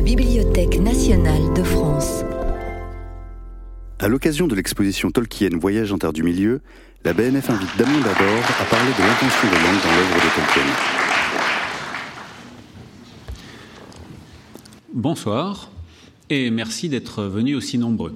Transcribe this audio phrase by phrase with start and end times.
[0.00, 2.24] la Bibliothèque nationale de France.
[3.98, 6.62] À l'occasion de l'exposition Tolkien Voyage en Terre du Milieu,
[7.04, 10.62] la BNF invite Damien Dador à parler de l'intention de langue dans l'œuvre de Tolkien.
[14.94, 15.70] Bonsoir
[16.30, 18.14] et merci d'être venus aussi nombreux.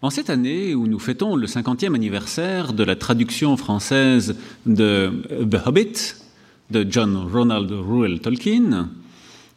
[0.00, 5.10] En cette année où nous fêtons le 50e anniversaire de la traduction française de
[5.50, 6.14] The Hobbit
[6.70, 8.90] de John Ronald Reuel Tolkien,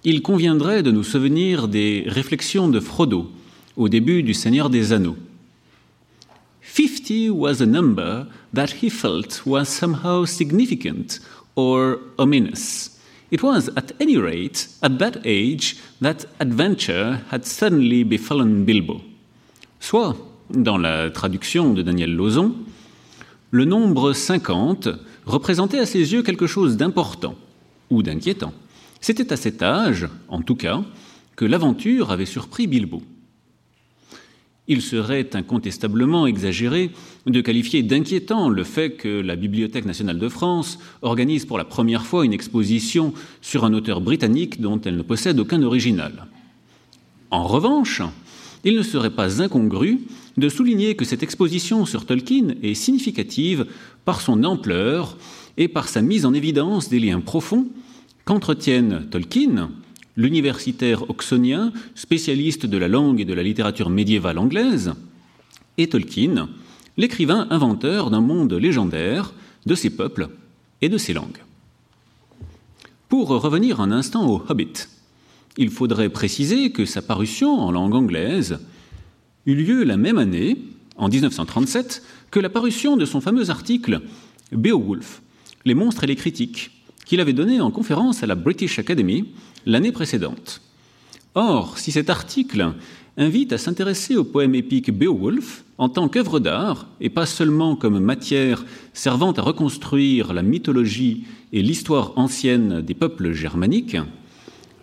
[0.03, 3.29] il conviendrait de nous souvenir des réflexions de Frodo
[3.75, 5.17] au début du Seigneur des Anneaux.
[6.61, 11.19] Fifty was a number that he felt was somehow significant
[11.55, 12.97] or ominous.
[13.31, 19.01] It was, at any rate, at that age that adventure had suddenly befallen Bilbo.
[19.79, 20.15] Soit,
[20.49, 22.55] dans la traduction de Daniel Lauzon,
[23.51, 24.89] le nombre 50
[25.25, 27.35] représentait à ses yeux quelque chose d'important
[27.89, 28.53] ou d'inquiétant.
[29.01, 30.83] C'était à cet âge, en tout cas,
[31.35, 33.01] que l'aventure avait surpris Bilbo.
[34.67, 36.91] Il serait incontestablement exagéré
[37.25, 42.05] de qualifier d'inquiétant le fait que la Bibliothèque nationale de France organise pour la première
[42.05, 46.27] fois une exposition sur un auteur britannique dont elle ne possède aucun original.
[47.31, 48.03] En revanche,
[48.63, 50.01] il ne serait pas incongru
[50.37, 53.65] de souligner que cette exposition sur Tolkien est significative
[54.05, 55.17] par son ampleur
[55.57, 57.67] et par sa mise en évidence des liens profonds
[58.29, 59.71] qu'entretiennent Tolkien,
[60.15, 64.93] l'universitaire oxonien, spécialiste de la langue et de la littérature médiévale anglaise,
[65.79, 66.47] et Tolkien,
[66.95, 69.33] l'écrivain inventeur d'un monde légendaire,
[69.65, 70.29] de ses peuples
[70.79, 71.41] et de ses langues.
[73.07, 74.73] Pour revenir un instant au Hobbit,
[75.57, 78.59] il faudrait préciser que sa parution en langue anglaise
[79.47, 80.59] eut lieu la même année,
[80.97, 84.03] en 1937, que la parution de son fameux article
[84.51, 85.23] Beowulf,
[85.65, 86.78] Les monstres et les critiques,
[87.09, 89.25] qu'il avait donné en conférence à la British Academy
[89.65, 90.61] l'année précédente.
[91.33, 92.73] Or, si cet article
[93.17, 97.97] invite à s'intéresser au poème épique Beowulf en tant qu'œuvre d'art, et pas seulement comme
[97.97, 98.63] matière
[98.93, 103.97] servant à reconstruire la mythologie et l'histoire ancienne des peuples germaniques,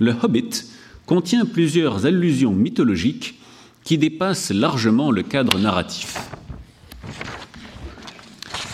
[0.00, 0.64] le Hobbit
[1.06, 3.38] contient plusieurs allusions mythologiques
[3.84, 6.18] qui dépassent largement le cadre narratif.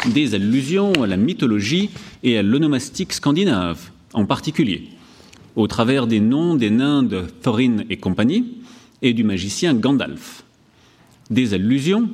[0.07, 1.91] Des allusions à la mythologie
[2.23, 4.89] et à l'onomastique scandinave en particulier,
[5.57, 8.59] au travers des noms des nains de Thorin et compagnie
[9.03, 10.45] et du magicien Gandalf.
[11.31, 12.09] Des allusions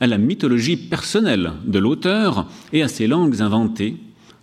[0.00, 3.96] à la mythologie personnelle de l'auteur et à ses langues inventées,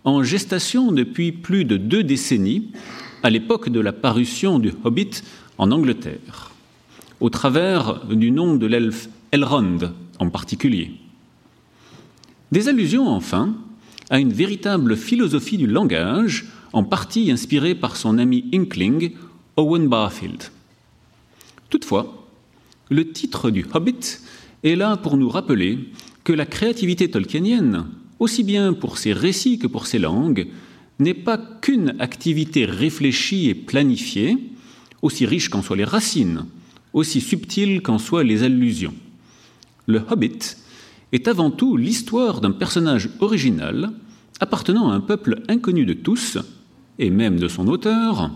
[0.03, 2.71] en gestation depuis plus de deux décennies,
[3.23, 5.23] à l'époque de la parution du Hobbit
[5.57, 6.51] en Angleterre,
[7.19, 9.79] au travers du nom de l'elfe Elrond
[10.19, 10.91] en particulier.
[12.51, 13.55] Des allusions enfin
[14.09, 19.11] à une véritable philosophie du langage, en partie inspirée par son ami Inkling,
[19.55, 20.43] Owen Barfield.
[21.69, 22.27] Toutefois,
[22.89, 24.19] le titre du Hobbit
[24.63, 25.79] est là pour nous rappeler
[26.23, 27.85] que la créativité tolkienienne,
[28.19, 30.47] aussi bien pour ses récits que pour ses langues,
[30.99, 34.37] n'est pas qu'une activité réfléchie et planifiée,
[35.01, 36.45] aussi riche qu'en soient les racines,
[36.93, 38.93] aussi subtile qu'en soient les allusions.
[39.85, 40.57] Le Hobbit
[41.11, 43.91] est avant tout l'histoire d'un personnage original
[44.39, 46.37] appartenant à un peuple inconnu de tous,
[46.99, 48.31] et même de son auteur,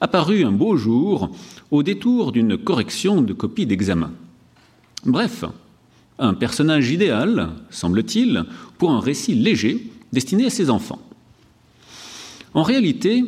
[0.00, 1.30] apparu un beau jour
[1.70, 4.12] au détour d'une correction de copie d'examen.
[5.04, 5.44] Bref,
[6.18, 8.44] un personnage idéal, semble-t-il,
[8.78, 11.02] pour un récit léger destiné à ses enfants.
[12.54, 13.24] En réalité,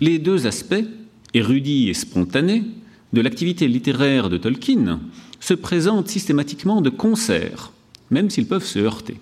[0.00, 0.84] les deux aspects,
[1.32, 2.64] érudits et spontanés,
[3.12, 5.00] de l'activité littéraire de Tolkien
[5.40, 7.72] se présentent systématiquement de concert,
[8.12, 9.18] même s'ils peuvent se heurter.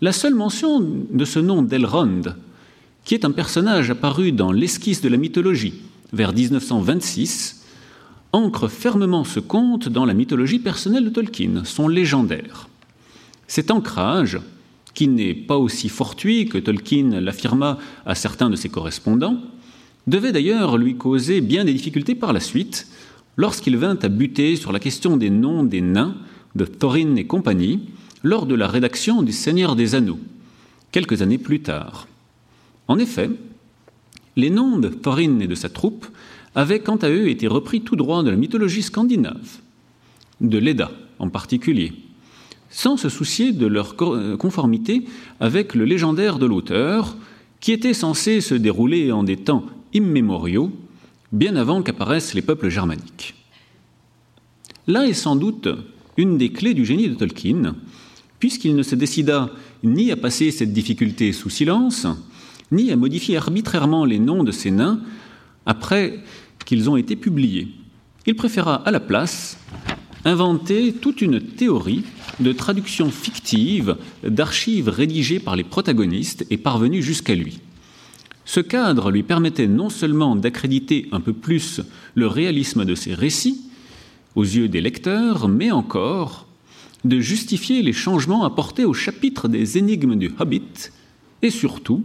[0.00, 0.80] La seule mention
[1.10, 2.22] de ce nom d'Elrond,
[3.04, 5.74] qui est un personnage apparu dans l'esquisse de la mythologie
[6.12, 7.64] vers 1926,
[8.32, 12.68] ancre fermement ce conte dans la mythologie personnelle de Tolkien, son légendaire.
[13.48, 14.38] Cet ancrage,
[14.92, 19.40] qui n'est pas aussi fortuit que Tolkien l'affirma à certains de ses correspondants,
[20.06, 22.86] devait d'ailleurs lui causer bien des difficultés par la suite,
[23.36, 26.16] lorsqu'il vint à buter sur la question des noms des nains
[26.56, 27.80] de Thorin et compagnie
[28.22, 30.18] lors de la rédaction du Seigneur des Anneaux,
[30.90, 32.08] quelques années plus tard.
[32.88, 33.30] En effet,
[34.36, 36.06] les noms de Thorin et de sa troupe
[36.54, 39.58] avaient quant à eux été repris tout droit de la mythologie scandinave,
[40.40, 41.92] de l'Edda en particulier,
[42.70, 45.04] sans se soucier de leur conformité
[45.40, 47.16] avec le légendaire de l'auteur,
[47.60, 50.70] qui était censé se dérouler en des temps immémoriaux,
[51.32, 53.34] bien avant qu'apparaissent les peuples germaniques.
[54.86, 55.68] Là est sans doute
[56.16, 57.76] une des clés du génie de Tolkien,
[58.38, 59.50] puisqu'il ne se décida
[59.82, 62.06] ni à passer cette difficulté sous silence,
[62.72, 65.00] ni à modifier arbitrairement les noms de ces nains
[65.64, 66.20] après
[66.64, 67.68] qu'ils ont été publiés.
[68.26, 69.58] Il préféra à la place
[70.24, 72.02] inventer toute une théorie
[72.40, 77.60] de traduction fictive d'archives rédigées par les protagonistes et parvenues jusqu'à lui.
[78.44, 81.80] Ce cadre lui permettait non seulement d'accréditer un peu plus
[82.14, 83.60] le réalisme de ses récits
[84.36, 86.46] aux yeux des lecteurs, mais encore
[87.04, 90.90] de justifier les changements apportés au chapitre des énigmes du Hobbit
[91.42, 92.04] et surtout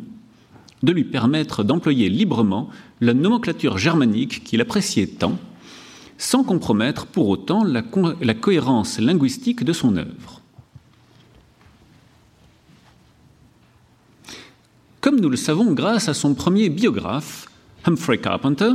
[0.84, 2.70] de lui permettre d'employer librement
[3.02, 5.38] la nomenclature germanique qu'il appréciait tant
[6.18, 10.42] sans compromettre pour autant la, cohérence linguistique de son œuvre.
[15.02, 17.48] Comme nous le savons grâce à son premier biographe,
[17.86, 18.72] Humphrey Carpenter,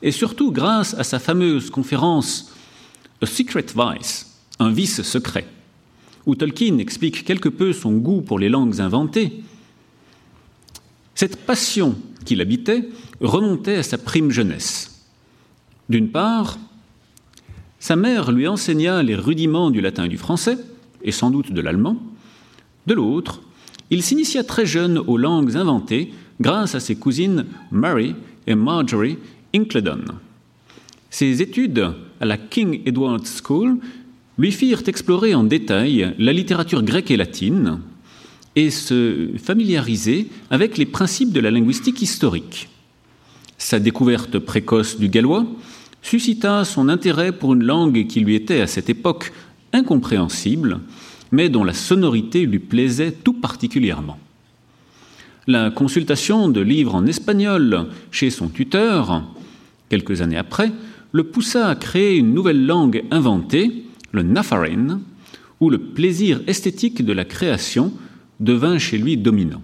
[0.00, 2.54] et surtout grâce à sa fameuse conférence
[3.20, 5.46] A Secret Vice, un vice secret,
[6.26, 9.42] où Tolkien explique quelque peu son goût pour les langues inventées,
[11.14, 12.88] cette passion qu'il habitait
[13.20, 15.04] remontait à sa prime jeunesse.
[15.88, 16.58] D'une part,
[17.80, 20.58] sa mère lui enseigna les rudiments du latin et du français,
[21.02, 21.96] et sans doute de l'allemand.
[22.86, 23.40] De l'autre,
[23.90, 28.14] il s'initia très jeune aux langues inventées grâce à ses cousines Mary
[28.46, 29.18] et Marjorie
[29.54, 30.04] Incledon.
[31.10, 33.78] Ses études à la King Edward School
[34.38, 37.80] lui firent explorer en détail la littérature grecque et latine
[38.56, 42.68] et se familiariser avec les principes de la linguistique historique.
[43.56, 45.46] Sa découverte précoce du gallois
[46.02, 49.32] suscita son intérêt pour une langue qui lui était à cette époque
[49.72, 50.80] incompréhensible,
[51.32, 54.18] mais dont la sonorité lui plaisait tout particulièrement.
[55.46, 59.24] La consultation de livres en espagnol chez son tuteur,
[59.88, 60.72] quelques années après,
[61.12, 65.00] le poussa à créer une nouvelle langue inventée, le nafarin,
[65.60, 67.92] où le plaisir esthétique de la création
[68.40, 69.62] devint chez lui dominant.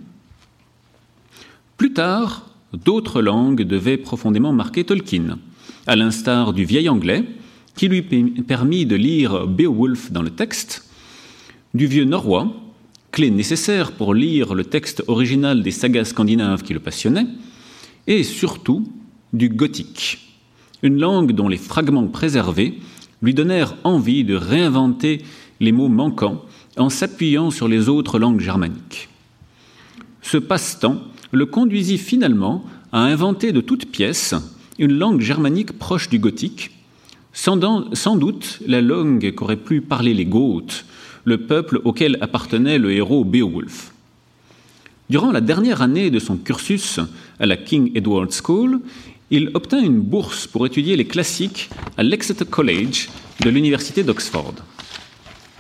[1.77, 5.39] Plus tard, d'autres langues devaient profondément marquer Tolkien
[5.87, 7.25] à l'instar du vieil anglais,
[7.77, 10.89] qui lui permit de lire Beowulf dans le texte,
[11.75, 12.55] du vieux norrois,
[13.11, 17.27] clé nécessaire pour lire le texte original des sagas scandinaves qui le passionnaient,
[18.07, 18.87] et surtout
[19.33, 20.34] du gothique,
[20.85, 22.79] une langue dont les fragments préservés
[23.23, 25.23] lui donnèrent envie de réinventer
[25.59, 26.45] les mots manquants
[26.77, 29.09] en s'appuyant sur les autres langues germaniques.
[30.21, 31.01] Ce passe-temps
[31.33, 34.35] le conduisit finalement à inventer de toutes pièces
[34.79, 36.71] une langue germanique proche du gothique,
[37.33, 40.85] sans, doute la langue qu'auraient pu parler les Goths,
[41.25, 43.93] le peuple auquel appartenait le héros Beowulf.
[45.09, 47.01] Durant la dernière année de son cursus
[47.41, 48.81] à la King Edward School,
[49.31, 53.09] il obtint une bourse pour étudier les classiques à l'Exeter College
[53.41, 54.55] de l'Université d'Oxford.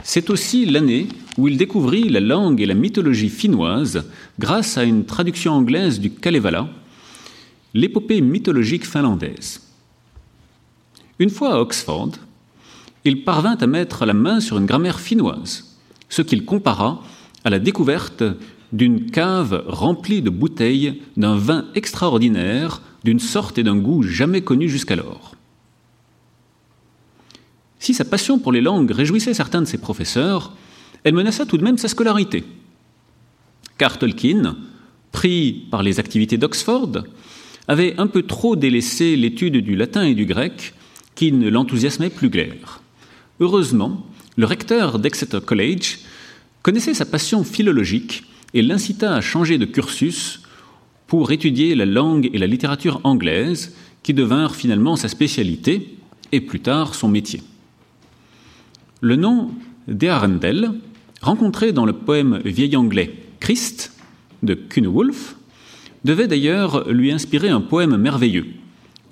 [0.02, 1.08] C'est aussi l'année
[1.38, 4.04] où il découvrit la langue et la mythologie finnoise
[4.38, 6.68] grâce à une traduction anglaise du Kalevala,
[7.72, 9.60] l'épopée mythologique finlandaise.
[11.18, 12.12] Une fois à Oxford,
[13.04, 15.76] il parvint à mettre la main sur une grammaire finnoise,
[16.08, 17.02] ce qu'il compara
[17.44, 18.24] à la découverte
[18.72, 24.68] d'une cave remplie de bouteilles d'un vin extraordinaire, d'une sorte et d'un goût jamais connus
[24.68, 25.36] jusqu'alors.
[27.78, 30.54] Si sa passion pour les langues réjouissait certains de ses professeurs,
[31.04, 32.44] elle menaça tout de même sa scolarité.
[33.76, 34.56] Car Tolkien,
[35.12, 37.04] pris par les activités d'Oxford,
[37.68, 40.74] avait un peu trop délaissé l'étude du latin et du grec,
[41.14, 42.80] qui ne l'enthousiasmait plus guère.
[43.40, 44.06] Heureusement,
[44.36, 45.98] le recteur d'Exeter College
[46.62, 50.40] connaissait sa passion philologique et l'incita à changer de cursus
[51.14, 55.96] pour étudier la langue et la littérature anglaise, qui devinrent finalement sa spécialité
[56.32, 57.40] et plus tard son métier.
[59.00, 59.52] Le nom
[59.86, 60.72] d'Earendel,
[61.22, 63.92] rencontré dans le poème vieil anglais Christ
[64.42, 65.36] de Cunewulf,
[66.02, 68.46] devait d'ailleurs lui inspirer un poème merveilleux,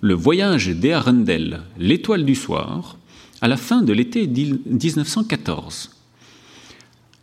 [0.01, 2.99] Le voyage d'Earendel, l'étoile du soir,
[3.41, 5.91] à la fin de l'été 1914.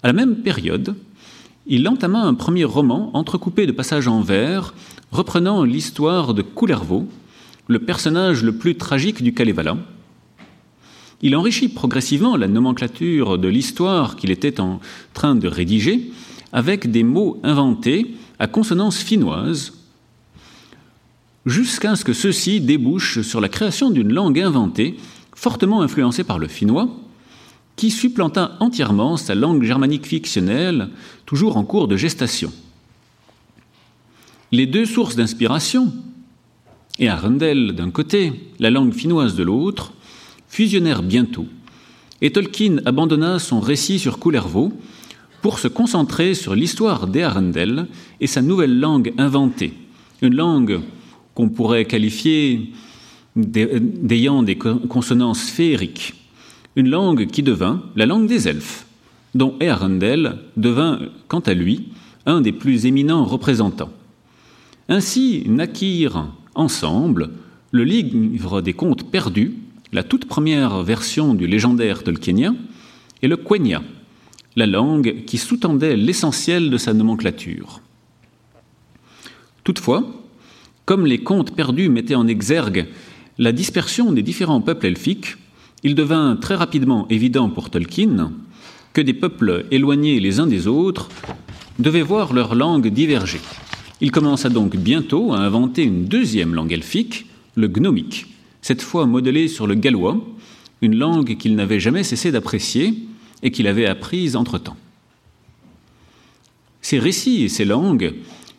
[0.03, 0.95] À la même période,
[1.69, 4.73] il entama un premier roman entrecoupé de passages en vers,
[5.11, 7.07] reprenant l'histoire de Coulervaux,
[7.67, 9.77] le personnage le plus tragique du Kalevala.
[11.21, 14.79] Il enrichit progressivement la nomenclature de l'histoire qu'il était en
[15.13, 16.11] train de rédiger
[16.51, 19.73] avec des mots inventés à consonance finnoise,
[21.45, 24.97] jusqu'à ce que ceux-ci débouchent sur la création d'une langue inventée,
[25.35, 26.89] fortement influencée par le finnois,
[27.79, 30.89] qui supplanta entièrement sa langue germanique fictionnelle,
[31.25, 32.51] toujours en cours de gestation.
[34.51, 35.93] Les deux sources d'inspiration,
[36.99, 39.93] et Arundel d'un côté, la langue finnoise de l'autre,
[40.49, 41.45] fusionnèrent bientôt,
[42.19, 44.73] et Tolkien abandonna son récit sur Coulervaux
[45.41, 47.87] pour se concentrer sur l'histoire d'Earendel
[48.19, 49.71] et sa nouvelle langue inventée,
[50.21, 50.81] une langue
[51.33, 52.73] qu'on pourrait qualifier
[53.37, 56.18] d'ayant des consonances féeriques,
[56.75, 58.85] une langue qui devint la langue des elfes,
[59.35, 61.89] dont Earendel devint, quant à lui,
[62.25, 63.91] un des plus éminents représentants.
[64.87, 67.31] Ainsi naquirent ensemble
[67.71, 69.53] le livre des contes perdus,
[69.91, 72.55] la toute première version du légendaire tolkienien,
[73.21, 73.83] et le Quenya,
[74.55, 77.81] la langue qui sous-tendait l'essentiel de sa nomenclature.
[79.63, 80.03] Toutefois,
[80.85, 82.87] comme les contes perdus mettaient en exergue
[83.37, 85.37] la dispersion des différents peuples elfiques,
[85.83, 88.31] il devint très rapidement évident pour Tolkien
[88.93, 91.09] que des peuples éloignés les uns des autres
[91.77, 93.39] devaient voir leur langue diverger.
[94.01, 98.27] Il commença donc bientôt à inventer une deuxième langue elfique, le gnomique,
[98.61, 100.17] cette fois modelée sur le gallois,
[100.81, 102.93] une langue qu'il n'avait jamais cessé d'apprécier
[103.43, 104.77] et qu'il avait apprise entre-temps.
[106.81, 108.15] Ces récits et ces langues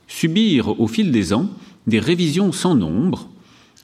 [0.06, 1.50] subirent au fil des ans
[1.86, 3.28] des révisions sans nombre,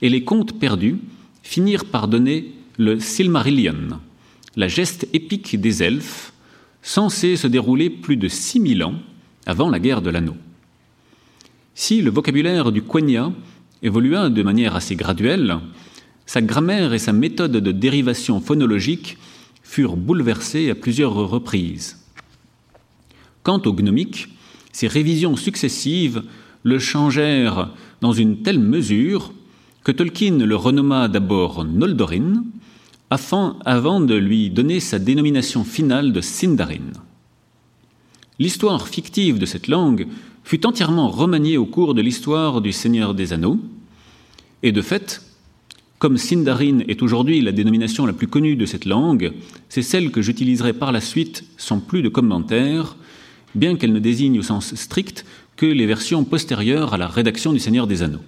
[0.02, 0.99] et les contes perdus
[1.43, 4.00] finirent par donner le Silmarillion,
[4.54, 6.33] la geste épique des elfes,
[6.83, 8.95] censée se dérouler plus de 6000 ans
[9.47, 10.37] avant la guerre de l'anneau.
[11.75, 13.33] Si le vocabulaire du Quenya
[13.83, 15.59] évolua de manière assez graduelle,
[16.26, 19.16] sa grammaire et sa méthode de dérivation phonologique
[19.62, 22.04] furent bouleversées à plusieurs reprises.
[23.42, 24.28] Quant au gnomique,
[24.73, 26.23] ces révisions successives
[26.62, 29.33] le changèrent dans une telle mesure
[29.85, 32.45] que Tolkien le renomma d'abord Noldorin,
[33.10, 36.92] avant de lui donner sa dénomination finale de Sindarin.
[38.38, 40.06] L'histoire fictive de cette langue
[40.44, 43.58] fut entièrement remaniée au cours de l'histoire du Seigneur des Anneaux,
[44.62, 45.22] et de fait,
[45.98, 49.32] comme Sindarin est aujourd'hui la dénomination la plus connue de cette langue,
[49.68, 52.96] c'est celle que j'utiliserai par la suite sans plus de commentaires,
[53.54, 55.25] bien qu'elle ne désigne au sens strict
[55.56, 58.20] que les versions postérieures à la rédaction du Seigneur des Anneaux.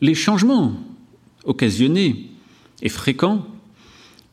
[0.00, 0.74] Les changements
[1.44, 2.30] occasionnés
[2.82, 3.46] et fréquents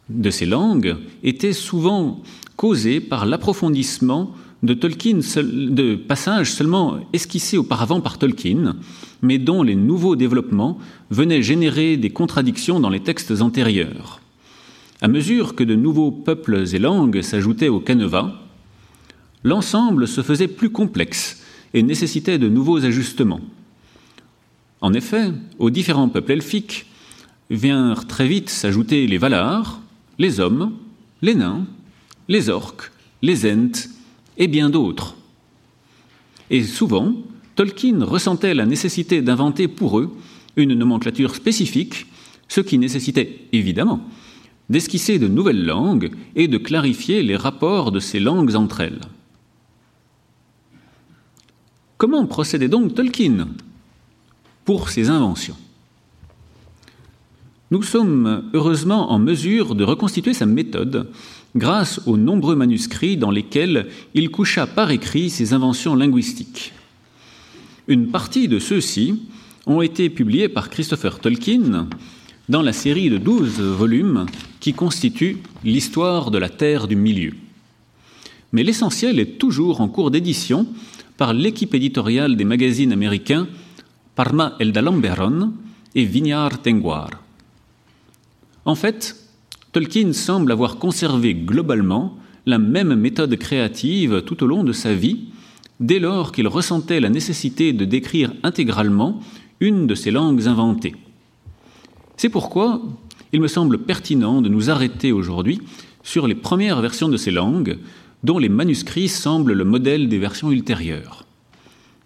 [0.10, 2.22] de ces langues étaient souvent
[2.56, 4.34] causés par l'approfondissement
[4.64, 8.76] de Tolkien, de passages seulement esquissés auparavant par Tolkien,
[9.22, 10.78] mais dont les nouveaux développements
[11.10, 14.22] venaient générer des contradictions dans les textes antérieurs.
[15.02, 18.40] À mesure que de nouveaux peuples et langues s'ajoutaient au Caneva,
[19.44, 21.42] l'ensemble se faisait plus complexe
[21.74, 23.42] et nécessitait de nouveaux ajustements.
[24.82, 26.86] En effet, aux différents peuples elfiques
[27.52, 29.82] vinrent très vite s'ajouter les Valar,
[30.18, 30.74] les hommes,
[31.22, 31.66] les nains,
[32.28, 32.92] les orques,
[33.22, 33.90] les ents
[34.38, 35.16] et bien d'autres.
[36.50, 37.14] Et souvent,
[37.56, 40.16] Tolkien ressentait la nécessité d'inventer pour eux
[40.56, 42.08] une nomenclature spécifique,
[42.48, 44.02] ce qui nécessitait évidemment
[44.70, 49.02] d'esquisser de nouvelles langues et de clarifier les rapports de ces langues entre elles.
[51.98, 53.50] Comment procédait donc Tolkien
[54.64, 55.58] pour ses inventions?
[57.72, 61.08] Nous sommes heureusement en mesure de reconstituer sa méthode
[61.56, 66.74] grâce aux nombreux manuscrits dans lesquels il coucha par écrit ses inventions linguistiques.
[67.88, 69.24] Une partie de ceux-ci
[69.68, 71.88] ont été publiés par Christopher Tolkien
[72.50, 74.26] dans la série de douze volumes
[74.60, 77.32] qui constitue l'histoire de la Terre du Milieu.
[78.52, 80.68] Mais l'essentiel est toujours en cours d'édition
[81.16, 83.48] par l'équipe éditoriale des magazines américains
[84.16, 85.54] Parma Eldalamberon
[85.96, 87.21] et Vignard Tenguar.
[88.66, 89.16] En fait,
[89.72, 95.26] Tolkien semble avoir conservé globalement la même méthode créative tout au long de sa vie,
[95.80, 99.20] dès lors qu'il ressentait la nécessité de décrire intégralement
[99.60, 100.96] une de ces langues inventées.
[102.18, 102.82] C'est pourquoi
[103.34, 105.60] il me semble pertinent de nous arrêter aujourd'hui
[106.04, 107.78] sur les premières versions de ces langues,
[108.24, 111.26] dont les manuscrits semblent le modèle des versions ultérieures.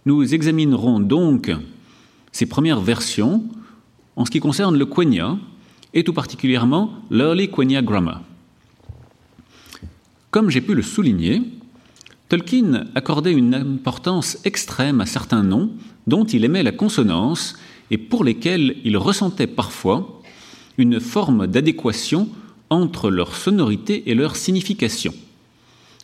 [0.06, 1.52] Nous examinerons donc
[2.32, 3.44] ces premières versions
[4.16, 5.38] en ce qui concerne le Quenya,
[5.96, 8.22] et tout particulièrement l'Early Quenya Grammar.
[10.30, 11.42] Comme j'ai pu le souligner,
[12.28, 15.72] Tolkien accordait une importance extrême à certains noms
[16.06, 17.56] dont il aimait la consonance
[17.90, 20.22] et pour lesquels il ressentait parfois
[20.78, 22.28] une forme d'adéquation
[22.70, 25.14] entre leur sonorité et leur signification,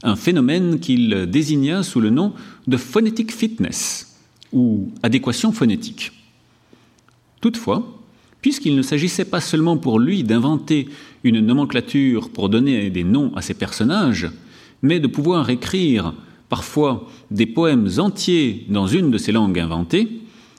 [0.03, 2.33] un phénomène qu'il désigna sous le nom
[2.67, 4.17] de phonetic fitness
[4.53, 6.11] ou adéquation phonétique.
[7.41, 8.00] Toutefois,
[8.41, 10.89] puisqu'il ne s'agissait pas seulement pour lui d'inventer
[11.23, 14.29] une nomenclature pour donner des noms à ses personnages,
[14.81, 16.13] mais de pouvoir écrire
[16.49, 20.07] parfois des poèmes entiers dans une de ces langues inventées,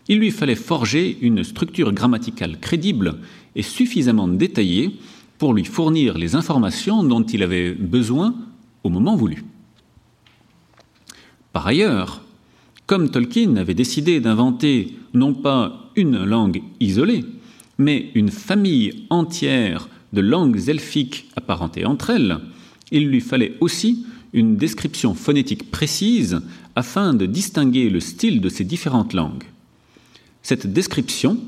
[0.09, 3.19] il lui fallait forger une structure grammaticale crédible
[3.55, 4.97] et suffisamment détaillée
[5.39, 8.35] pour lui fournir les informations dont il avait besoin
[8.85, 9.45] au moment voulu.
[11.53, 12.23] Par ailleurs,
[12.87, 17.25] Comme Tolkien avait décidé d'inventer non pas une langue isolée,
[17.83, 22.39] mais une famille entière de langues elfiques apparentées entre elles,
[22.91, 26.41] il lui fallait aussi une description phonétique précise
[26.77, 29.45] afin de distinguer le style de ces différentes langues.
[30.43, 31.39] Cette description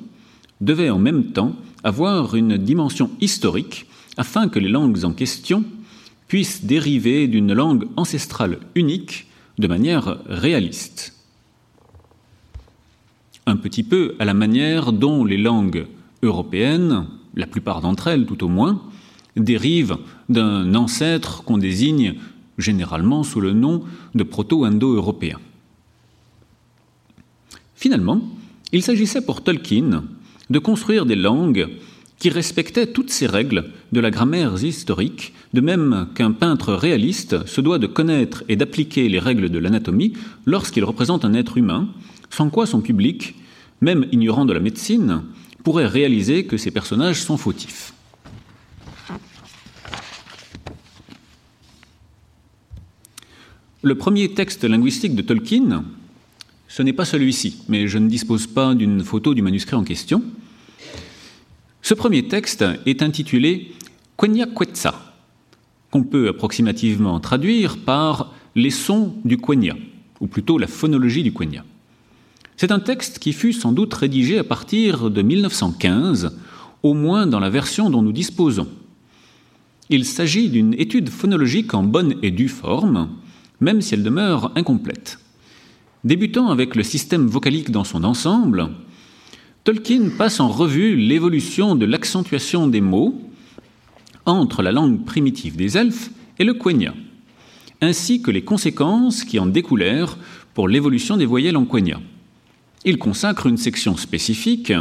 [0.60, 3.86] devait en même temps avoir une dimension historique
[4.16, 5.64] afin que les langues en question
[6.28, 9.26] puissent dériver d'une langue ancestrale unique
[9.58, 11.14] de manière réaliste.
[13.46, 15.86] Un petit peu à la manière dont les langues
[16.24, 18.82] européennes, la plupart d'entre elles tout au moins,
[19.36, 22.14] dérivent d'un ancêtre qu'on désigne
[22.58, 23.82] généralement sous le nom
[24.14, 25.38] de proto-indo-européen.
[27.74, 28.20] Finalement,
[28.72, 30.04] il s'agissait pour Tolkien
[30.50, 31.68] de construire des langues
[32.18, 37.60] qui respectaient toutes ces règles de la grammaire historique, de même qu'un peintre réaliste se
[37.60, 40.14] doit de connaître et d'appliquer les règles de l'anatomie
[40.46, 41.88] lorsqu'il représente un être humain,
[42.30, 43.34] sans quoi son public,
[43.80, 45.22] même ignorant de la médecine,
[45.64, 47.94] pourrait réaliser que ces personnages sont fautifs.
[53.82, 55.84] Le premier texte linguistique de Tolkien,
[56.68, 60.22] ce n'est pas celui-ci, mais je ne dispose pas d'une photo du manuscrit en question.
[61.82, 63.72] Ce premier texte est intitulé
[64.16, 65.14] Quenya Quetza,
[65.90, 69.76] qu'on peut approximativement traduire par les sons du Quenya,
[70.20, 71.64] ou plutôt la phonologie du Quenya.
[72.56, 76.38] C'est un texte qui fut sans doute rédigé à partir de 1915,
[76.82, 78.68] au moins dans la version dont nous disposons.
[79.90, 83.08] Il s'agit d'une étude phonologique en bonne et due forme,
[83.60, 85.18] même si elle demeure incomplète.
[86.04, 88.68] Débutant avec le système vocalique dans son ensemble,
[89.64, 93.20] Tolkien passe en revue l'évolution de l'accentuation des mots
[94.26, 96.94] entre la langue primitive des elfes et le quenya,
[97.80, 100.18] ainsi que les conséquences qui en découlèrent
[100.54, 102.00] pour l'évolution des voyelles en quenya.
[102.84, 104.72] Il consacre une section spécifique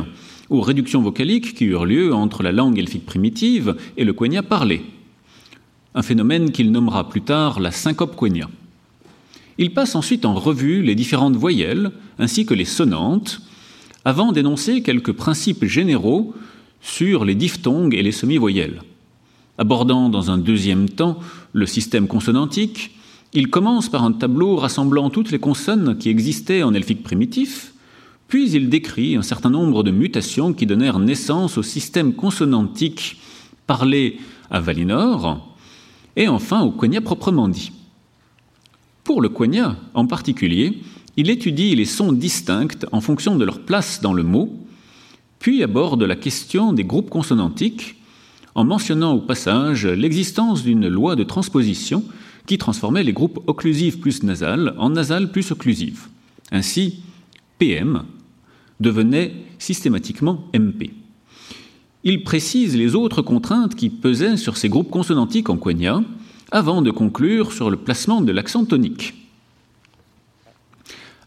[0.50, 4.82] aux réductions vocaliques qui eurent lieu entre la langue elfique primitive et le quenya parlé,
[5.96, 8.50] un phénomène qu'il nommera plus tard la syncope quenya.
[9.58, 13.42] Il passe ensuite en revue les différentes voyelles ainsi que les sonnantes,
[14.04, 16.34] avant d'énoncer quelques principes généraux
[16.82, 18.82] sur les diphtongues et les semi-voyelles.
[19.58, 21.20] Abordant dans un deuxième temps
[21.54, 22.92] le système consonantique,
[23.34, 27.73] il commence par un tableau rassemblant toutes les consonnes qui existaient en elfique primitif,
[28.28, 33.18] puis il décrit un certain nombre de mutations qui donnèrent naissance au système consonantique
[33.68, 35.56] parlé à Valinor,
[36.16, 37.72] et enfin au quenya proprement dit.
[39.04, 40.80] Pour le quenya, en particulier,
[41.18, 44.52] il étudie les sons distincts en fonction de leur place dans le mot,
[45.40, 47.98] puis aborde la question des groupes consonantiques
[48.56, 52.04] en mentionnant au passage l'existence d'une loi de transposition
[52.46, 56.08] qui transformait les groupes occlusifs plus nasales en nasales plus occlusives.
[56.52, 57.04] Ainsi,
[57.64, 58.04] PM
[58.82, 60.92] devenait systématiquement MP.
[62.04, 66.04] Il précise les autres contraintes qui pesaient sur ces groupes consonantiques en quenya,
[66.52, 69.14] avant de conclure sur le placement de l'accent tonique.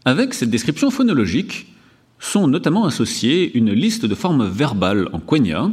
[0.05, 1.73] Avec cette description phonologique
[2.19, 5.71] sont notamment associées une liste de formes verbales en quenya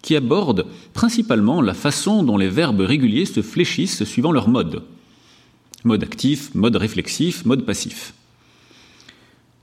[0.00, 4.82] qui aborde principalement la façon dont les verbes réguliers se fléchissent suivant leur mode.
[5.84, 8.14] Mode actif, mode réflexif, mode passif.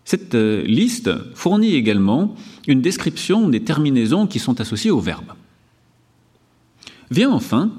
[0.05, 2.35] Cette euh, liste fournit également
[2.67, 5.33] une description des terminaisons qui sont associées aux verbes.
[7.11, 7.71] Vient enfin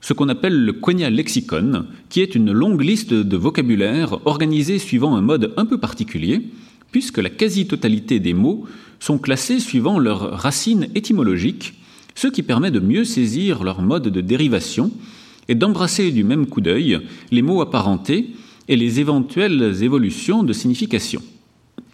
[0.00, 5.16] ce qu'on appelle le Quenya Lexicon, qui est une longue liste de vocabulaire organisée suivant
[5.16, 6.42] un mode un peu particulier,
[6.92, 8.66] puisque la quasi-totalité des mots
[9.00, 11.74] sont classés suivant leur racine étymologique,
[12.14, 14.92] ce qui permet de mieux saisir leur mode de dérivation
[15.48, 17.00] et d'embrasser du même coup d'œil
[17.32, 18.30] les mots apparentés
[18.68, 21.22] et les éventuelles évolutions de signification.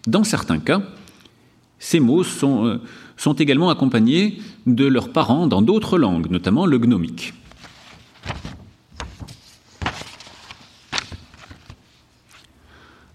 [0.06, 0.82] Dans certains cas,
[1.78, 2.80] ces mots sont, euh,
[3.16, 7.34] sont également accompagnés de leurs parents dans d'autres langues, notamment le gnomique.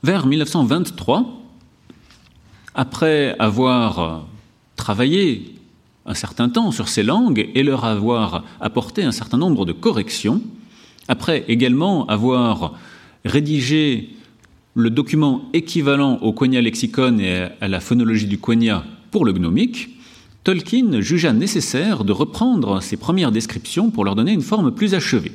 [0.04, 1.26] Vers 1923,
[2.76, 4.26] après avoir
[4.78, 5.56] travaillé
[6.06, 10.42] un certain temps sur ces langues et leur avoir apporté un certain nombre de corrections,
[11.10, 12.76] après également avoir
[13.26, 14.17] rédigé
[14.78, 19.90] le document équivalent au Quenya Lexicon et à la phonologie du Quenya pour le gnomique,
[20.44, 25.32] Tolkien jugea nécessaire de reprendre ces premières descriptions pour leur donner une forme plus achevée.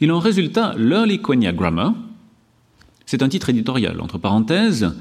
[0.00, 1.94] Il en résulta l'Early Quenya Grammar,
[3.06, 4.92] c'est un titre éditorial, entre parenthèses,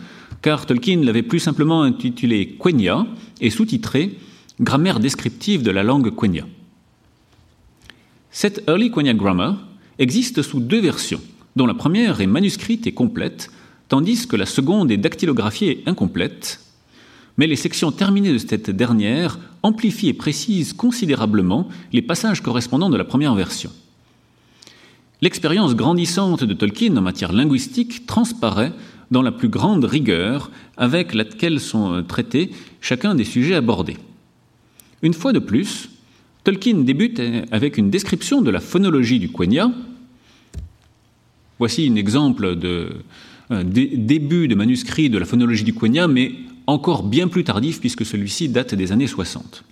[0.44, 3.08] car Tolkien l'avait plus simplement intitulé Quenya
[3.42, 4.20] et sous-titré
[4.62, 6.46] Grammaire descriptive de la langue Quenya.
[8.30, 9.58] Cette Early Quenya Grammar
[9.98, 11.22] existe sous deux versions,
[11.58, 13.50] dont la première est manuscrite et complète,
[13.90, 16.62] tandis que la seconde est dactylographiée et incomplète,
[17.38, 22.98] mais les sections terminées de cette dernière amplifient et précisent considérablement les passages correspondants de
[22.98, 23.72] la première version.
[25.22, 28.74] L'expérience grandissante de Tolkien en matière linguistique transparaît
[29.10, 33.98] dans la plus grande rigueur avec laquelle sont traités chacun des sujets abordés.
[35.02, 35.90] Une fois de plus,
[36.44, 37.20] Tolkien débute
[37.52, 39.72] avec une description de la phonologie du Quenya.
[41.60, 42.90] Voici un exemple de
[43.50, 46.34] début de manuscrit de la phonologie du Quenya, mais
[46.68, 49.64] encore bien plus tardif puisque celui-ci date des années 60.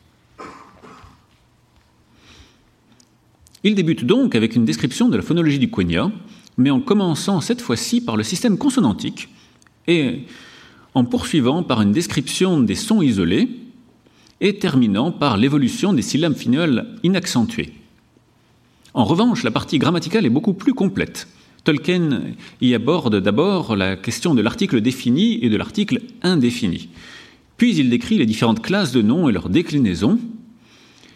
[3.63, 6.11] Il débute donc avec une description de la phonologie du Quenya,
[6.57, 9.29] mais en commençant cette fois-ci par le système consonantique
[9.87, 10.21] et
[10.93, 13.49] en poursuivant par une description des sons isolés
[14.39, 17.73] et terminant par l'évolution des syllabes finales inaccentuées.
[18.93, 21.27] En revanche, la partie grammaticale est beaucoup plus complète.
[21.65, 22.21] Tolkien
[22.61, 26.89] y aborde d'abord la question de l'article défini et de l'article indéfini.
[27.57, 30.19] Puis il décrit les différentes classes de noms et leurs déclinaisons,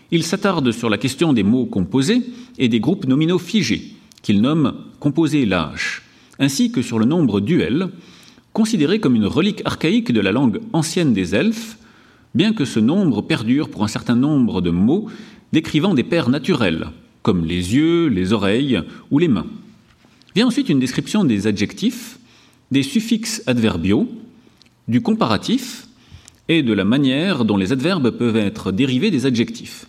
[0.10, 2.24] il s'attarde sur la question des mots composés
[2.58, 6.02] et des groupes nominaux figés, qu'il nomme composés lâches,
[6.40, 7.90] ainsi que sur le nombre duel,
[8.52, 11.78] considéré comme une relique archaïque de la langue ancienne des elfes,
[12.34, 15.06] bien que ce nombre perdure pour un certain nombre de mots
[15.54, 16.88] décrivant des paires naturelles,
[17.22, 18.82] comme les yeux, les oreilles
[19.12, 19.46] ou les mains.
[20.36, 22.20] Vient ensuite une description des adjectifs,
[22.72, 24.08] des suffixes adverbiaux,
[24.88, 25.88] du comparatif
[26.48, 29.86] et de la manière dont les adverbes peuvent être dérivés des adjectifs.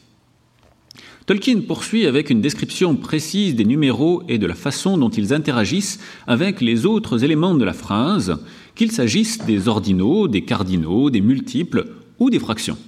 [1.27, 6.01] Tolkien poursuit avec une description précise des numéros et de la façon dont ils interagissent
[6.27, 8.39] avec les autres éléments de la phrase,
[8.75, 11.87] qu'il s'agisse des ordinaux, des cardinaux, des multiples
[12.19, 12.79] ou des fractions.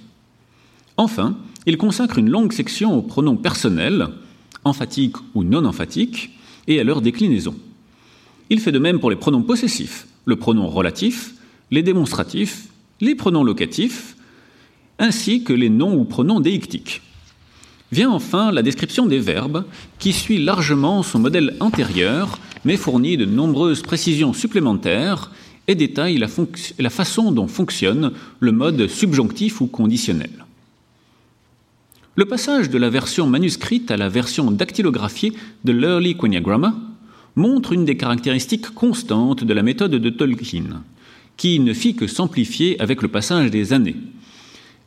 [0.97, 4.09] Enfin, il consacre une longue section aux pronoms personnels,
[4.63, 6.31] emphatiques ou non emphatiques,
[6.67, 7.55] et à leur déclinaison.
[8.49, 11.33] Il fait de même pour les pronoms possessifs, le pronom relatif,
[11.71, 12.67] les démonstratifs,
[13.01, 14.15] les pronoms locatifs,
[14.99, 17.01] ainsi que les noms ou pronoms déictiques.
[17.91, 19.65] Vient enfin la description des verbes,
[19.99, 25.31] qui suit largement son modèle antérieur, mais fournit de nombreuses précisions supplémentaires
[25.67, 26.27] et détaille la,
[26.79, 30.42] la façon dont fonctionne le mode subjonctif ou conditionnel.
[32.15, 36.41] Le passage de la version manuscrite à la version dactylographiée de l'Early Quenya
[37.35, 40.83] montre une des caractéristiques constantes de la méthode de Tolkien,
[41.37, 43.95] qui ne fit que s'amplifier avec le passage des années.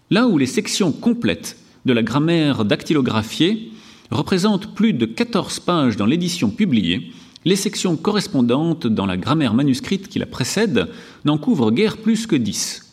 [0.08, 3.72] Là où les sections complètes de la grammaire dactylographiée
[4.12, 7.10] représente plus de 14 pages dans l'édition publiée,
[7.44, 10.90] les sections correspondantes dans la grammaire manuscrite qui la précède
[11.24, 12.84] n'en couvrent guère plus que 10.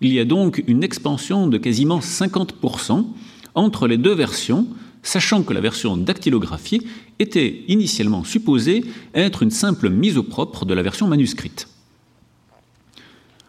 [0.00, 3.04] Il y a donc une expansion de quasiment 50%
[3.54, 4.66] entre les deux versions,
[5.02, 6.82] sachant que la version dactylographiée
[7.18, 8.84] était initialement supposée
[9.14, 11.68] être une simple mise au propre de la version manuscrite.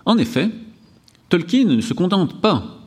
[0.05, 0.49] En effet,
[1.29, 2.79] Tolkien ne se contente pas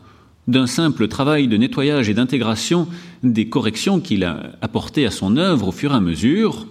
[0.49, 2.87] d'un simple travail de nettoyage et d'intégration
[3.23, 6.67] des corrections qu'il a apportées à son œuvre au fur et à mesure,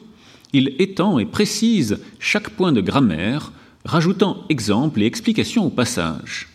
[0.54, 3.52] il étend et précise chaque point de grammaire,
[3.84, 6.48] rajoutant exemples et explications au passage.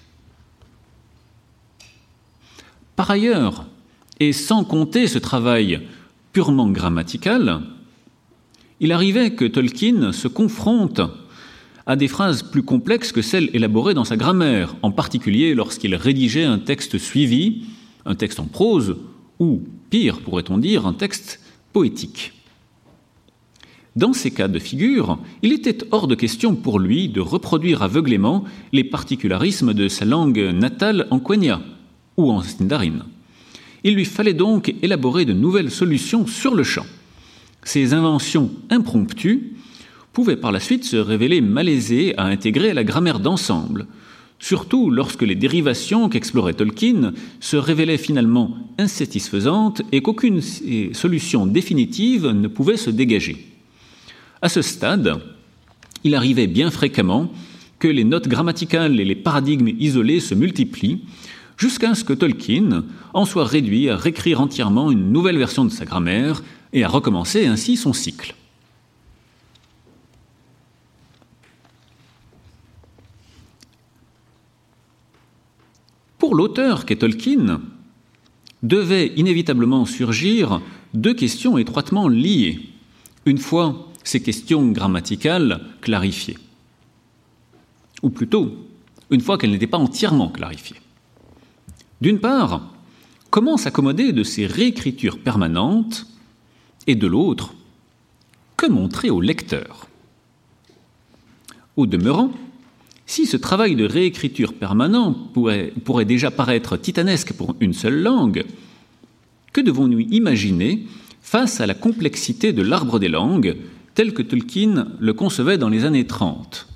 [2.96, 3.66] Par ailleurs,
[4.20, 5.80] et sans compter ce travail
[6.32, 7.62] purement grammatical,
[8.78, 11.00] il arrivait que Tolkien se confronte
[11.86, 16.44] à des phrases plus complexes que celles élaborées dans sa grammaire, en particulier lorsqu'il rédigeait
[16.44, 17.64] un texte suivi,
[18.04, 18.96] un texte en prose,
[19.38, 21.40] ou, pire pourrait-on dire, un texte
[21.72, 22.32] poétique.
[23.96, 28.44] Dans ces cas de figure, il était hors de question pour lui de reproduire aveuglément
[28.72, 31.60] les particularismes de sa langue natale en Quenya
[32.16, 33.04] ou en Sindarin.
[33.84, 36.86] Il lui fallait donc élaborer de nouvelles solutions sur le champ.
[37.64, 39.52] Ces inventions impromptues
[40.12, 43.86] pouvait par la suite se révéler malaisé à intégrer la grammaire d'ensemble,
[44.38, 52.48] surtout lorsque les dérivations qu'explorait Tolkien se révélaient finalement insatisfaisantes et qu'aucune solution définitive ne
[52.48, 53.46] pouvait se dégager.
[54.42, 55.20] À ce stade,
[56.02, 57.30] il arrivait bien fréquemment
[57.78, 61.00] que les notes grammaticales et les paradigmes isolés se multiplient,
[61.60, 65.84] jusqu'à ce que Tolkien en soit réduit à réécrire entièrement une nouvelle version de sa
[65.84, 66.42] grammaire
[66.72, 68.34] et à recommencer ainsi son cycle.
[76.16, 77.60] Pour l'auteur qu'est Tolkien,
[78.62, 80.60] devaient inévitablement surgir
[80.94, 82.60] deux questions étroitement liées,
[83.26, 86.38] une fois ces questions grammaticales clarifiées.
[88.02, 88.54] Ou plutôt,
[89.10, 90.76] une fois qu'elles n'étaient pas entièrement clarifiées.
[92.00, 92.72] D'une part,
[93.30, 96.06] comment s'accommoder de ces réécritures permanentes
[96.86, 97.54] et de l'autre,
[98.56, 99.88] que montrer au lecteur?
[101.76, 102.32] Au demeurant,
[103.06, 105.72] si ce travail de réécriture permanent pourrait,
[106.04, 108.44] déjà paraître titanesque pour une seule langue,
[109.52, 110.86] que devons-nous imaginer
[111.20, 113.56] face à la complexité de l'arbre des langues
[113.94, 116.68] tel que Tolkien le concevait dans les années 30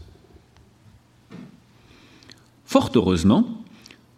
[2.67, 3.64] Fort heureusement,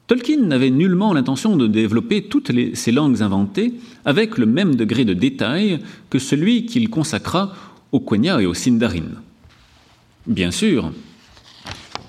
[0.07, 5.14] Tolkien n'avait nullement l'intention de développer toutes ces langues inventées avec le même degré de
[5.14, 7.53] détail que celui qu'il consacra
[7.90, 9.23] au Quenya et au Sindarin.
[10.27, 10.92] Bien sûr,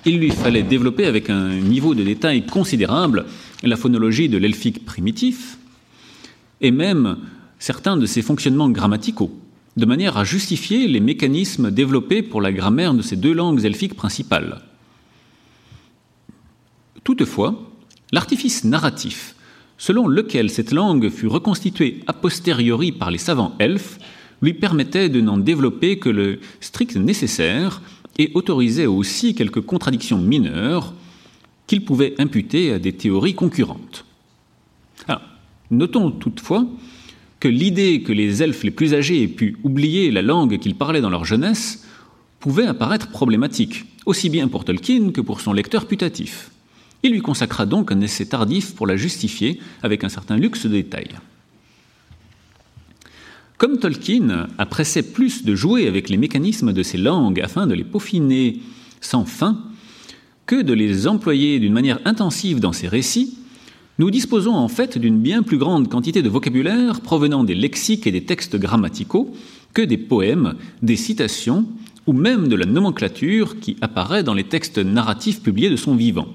[0.04, 3.26] il lui fallait développer avec un niveau de détail considérable
[3.64, 5.58] la phonologie de l'elfique primitif
[6.60, 7.18] et même
[7.58, 9.36] certains de ses fonctionnements grammaticaux,
[9.76, 13.94] de manière à justifier les mécanismes développés pour la grammaire de ces deux langues elfiques
[13.94, 14.60] principales.
[17.02, 17.67] Toutefois,
[18.10, 19.34] L'artifice narratif,
[19.76, 23.98] selon lequel cette langue fut reconstituée a posteriori par les savants elfes,
[24.40, 27.82] lui permettait de n'en développer que le strict nécessaire
[28.18, 30.94] et autorisait aussi quelques contradictions mineures
[31.66, 34.04] qu'il pouvait imputer à des théories concurrentes.
[35.70, 36.66] notons toutefois
[37.40, 41.02] que l'idée que les elfes les plus âgés aient pu oublier la langue qu'ils parlaient
[41.02, 41.86] dans leur jeunesse
[42.40, 46.50] pouvait apparaître problématique, aussi bien pour Tolkien que pour son lecteur putatif.
[47.02, 50.70] Il lui consacra donc un essai tardif pour la justifier avec un certain luxe de
[50.70, 51.14] détails.
[53.56, 57.84] Comme Tolkien appréciait plus de jouer avec les mécanismes de ces langues afin de les
[57.84, 58.60] peaufiner
[59.00, 59.58] sans fin
[60.46, 63.36] que de les employer d'une manière intensive dans ses récits,
[63.98, 68.12] nous disposons en fait d'une bien plus grande quantité de vocabulaire provenant des lexiques et
[68.12, 69.34] des textes grammaticaux
[69.74, 71.66] que des poèmes, des citations
[72.06, 76.28] ou même de la nomenclature qui apparaît dans les textes narratifs publiés de son vivant.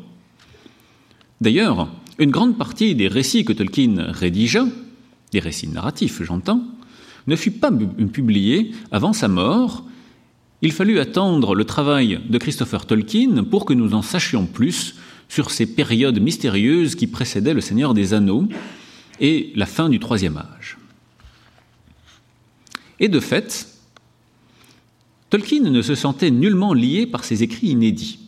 [1.43, 4.65] D'ailleurs, une grande partie des récits que Tolkien rédigea,
[5.33, 6.63] des récits narratifs j'entends,
[7.27, 9.83] ne fut pas publié avant sa mort.
[10.61, 14.95] Il fallut attendre le travail de Christopher Tolkien pour que nous en sachions plus
[15.27, 18.47] sur ces périodes mystérieuses qui précédaient le Seigneur des Anneaux
[19.19, 20.77] et la fin du Troisième Âge.
[23.01, 23.67] Et de fait,
[25.29, 28.19] Tolkien ne se sentait nullement lié par ses écrits inédits.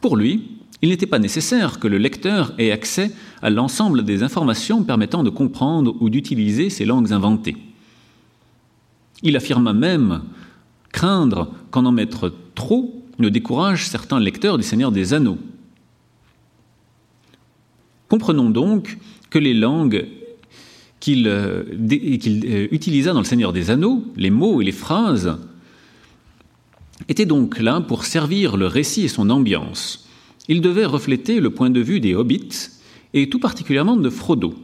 [0.00, 3.10] Pour lui, il n'était pas nécessaire que le lecteur ait accès
[3.42, 7.56] à l'ensemble des informations permettant de comprendre ou d'utiliser ces langues inventées.
[9.22, 10.22] Il affirma même
[10.92, 15.38] craindre qu'en en mettre trop ne décourage certains lecteurs du Seigneur des Anneaux.
[18.08, 18.98] Comprenons donc
[19.30, 20.06] que les langues
[21.00, 25.38] qu'il euh, euh, utilisa dans le Seigneur des Anneaux, les mots et les phrases,
[27.08, 30.07] étaient donc là pour servir le récit et son ambiance
[30.48, 32.70] il devait refléter le point de vue des hobbits,
[33.14, 34.54] et tout particulièrement de Frodo,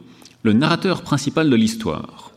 [0.43, 2.31] le narrateur principal de l'histoire.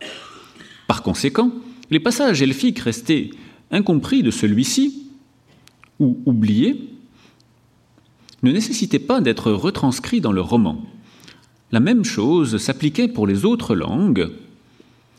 [0.86, 1.50] Par conséquent,
[1.90, 3.30] les passages elfiques restés
[3.70, 5.06] incompris de celui-ci,
[5.98, 6.90] ou oubliés,
[8.42, 10.84] ne nécessitaient pas d'être retranscrits dans le roman.
[11.72, 14.30] La même chose s'appliquait pour les autres langues,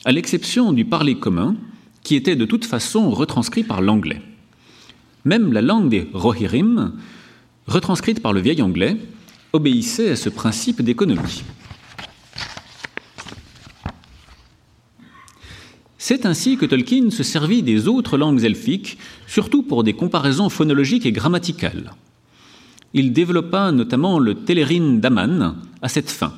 [0.06, 1.56] à l'exception du parler commun,
[2.04, 4.22] qui était de toute façon retranscrit par l'anglais.
[5.26, 6.94] Même la langue des Rohirrim
[7.70, 8.98] retranscrite par le vieil anglais,
[9.54, 11.44] obéissait à ce principe d'économie.
[15.98, 21.06] C'est ainsi que Tolkien se servit des autres langues elfiques, surtout pour des comparaisons phonologiques
[21.06, 21.94] et grammaticales.
[22.94, 26.34] Il développa notamment le Telerin d'Aman à cette fin.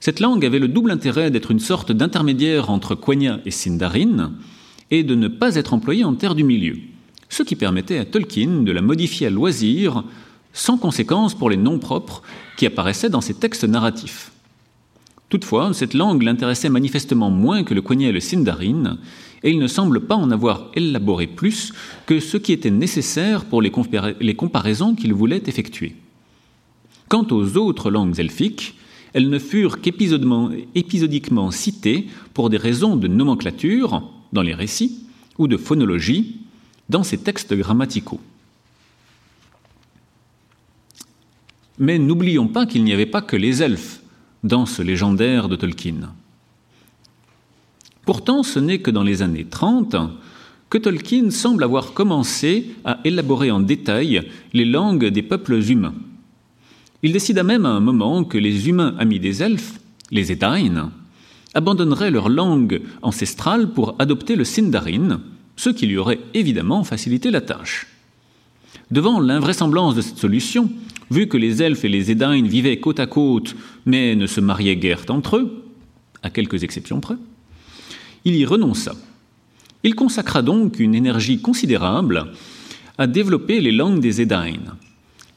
[0.00, 4.32] Cette langue avait le double intérêt d'être une sorte d'intermédiaire entre Quenya et Sindarin,
[4.90, 6.78] et de ne pas être employée en terre du milieu,
[7.28, 10.04] ce qui permettait à Tolkien de la modifier à loisir
[10.56, 12.22] sans conséquence pour les noms propres
[12.56, 14.32] qui apparaissaient dans ces textes narratifs.
[15.28, 18.96] Toutefois, cette langue l'intéressait manifestement moins que le Quenya et le Sindarin,
[19.42, 21.74] et il ne semble pas en avoir élaboré plus
[22.06, 23.70] que ce qui était nécessaire pour les,
[24.20, 25.94] les comparaisons qu'il voulait effectuer.
[27.08, 28.76] Quant aux autres langues elfiques,
[29.12, 35.06] elles ne furent qu'épisodiquement citées pour des raisons de nomenclature dans les récits
[35.38, 36.40] ou de phonologie
[36.88, 38.20] dans ces textes grammaticaux.
[41.78, 44.00] Mais n'oublions pas qu'il n'y avait pas que les elfes
[44.44, 46.12] dans ce légendaire de Tolkien.
[48.04, 49.96] Pourtant, ce n'est que dans les années 30
[50.70, 55.94] que Tolkien semble avoir commencé à élaborer en détail les langues des peuples humains.
[57.02, 59.78] Il décida même à un moment que les humains amis des elfes,
[60.10, 60.90] les Edain,
[61.54, 65.20] abandonneraient leur langue ancestrale pour adopter le Sindarin,
[65.56, 67.86] ce qui lui aurait évidemment facilité la tâche.
[68.90, 70.70] Devant l'invraisemblance de cette solution,
[71.10, 74.76] vu que les elfes et les Edain vivaient côte à côte, mais ne se mariaient
[74.76, 75.64] guère entre eux,
[76.22, 77.16] à quelques exceptions près,
[78.24, 78.94] il y renonça.
[79.84, 82.32] Il consacra donc une énergie considérable
[82.98, 84.54] a développé les langues des Edain.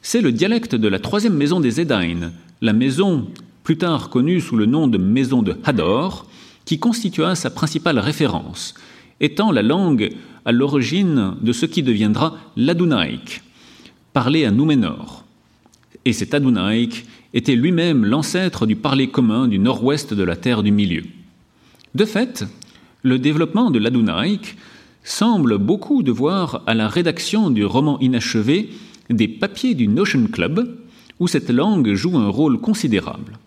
[0.02, 3.28] C'est le dialecte de la troisième maison des Edain, la maison
[3.62, 6.26] plus tard connue sous le nom de maison de Hador,
[6.64, 8.74] qui constitua sa principale référence,
[9.20, 10.10] étant la langue
[10.44, 13.42] à l'origine de ce qui deviendra l'Adunaïque,
[14.12, 15.19] parlé à Nouménor.
[16.04, 20.72] Et cet Adunaïque était lui-même l'ancêtre du parler commun du nord-ouest de la Terre du
[20.72, 21.04] Milieu.
[21.94, 22.44] De fait,
[23.02, 24.56] le développement de l'Adunaïque
[25.02, 28.70] semble beaucoup devoir à la rédaction du roman inachevé
[29.08, 30.78] des papiers du Notion Club,
[31.18, 33.38] où cette langue joue un rôle considérable.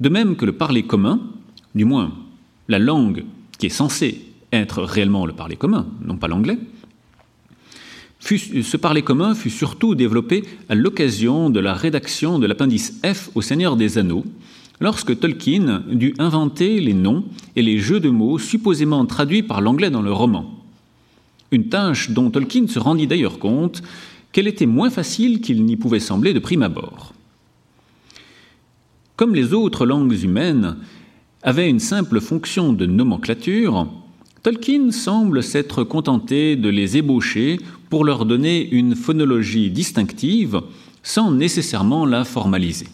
[0.00, 1.20] De même que le parler commun,
[1.74, 2.12] du moins
[2.68, 3.24] la langue
[3.58, 6.58] qui est censée être réellement le parler commun, non pas l'anglais,
[8.24, 13.42] ce parler commun fut surtout développé à l'occasion de la rédaction de l'appendice F au
[13.42, 14.24] Seigneur des Anneaux,
[14.80, 19.90] lorsque Tolkien dut inventer les noms et les jeux de mots supposément traduits par l'anglais
[19.90, 20.58] dans le roman.
[21.50, 23.82] Une tâche dont Tolkien se rendit d'ailleurs compte
[24.32, 27.12] qu'elle était moins facile qu'il n'y pouvait sembler de prime abord.
[29.16, 30.76] Comme les autres langues humaines
[31.42, 33.86] avaient une simple fonction de nomenclature,
[34.42, 37.58] Tolkien semble s'être contenté de les ébaucher
[37.90, 40.60] pour leur donner une phonologie distinctive
[41.02, 42.88] sans nécessairement la formaliser.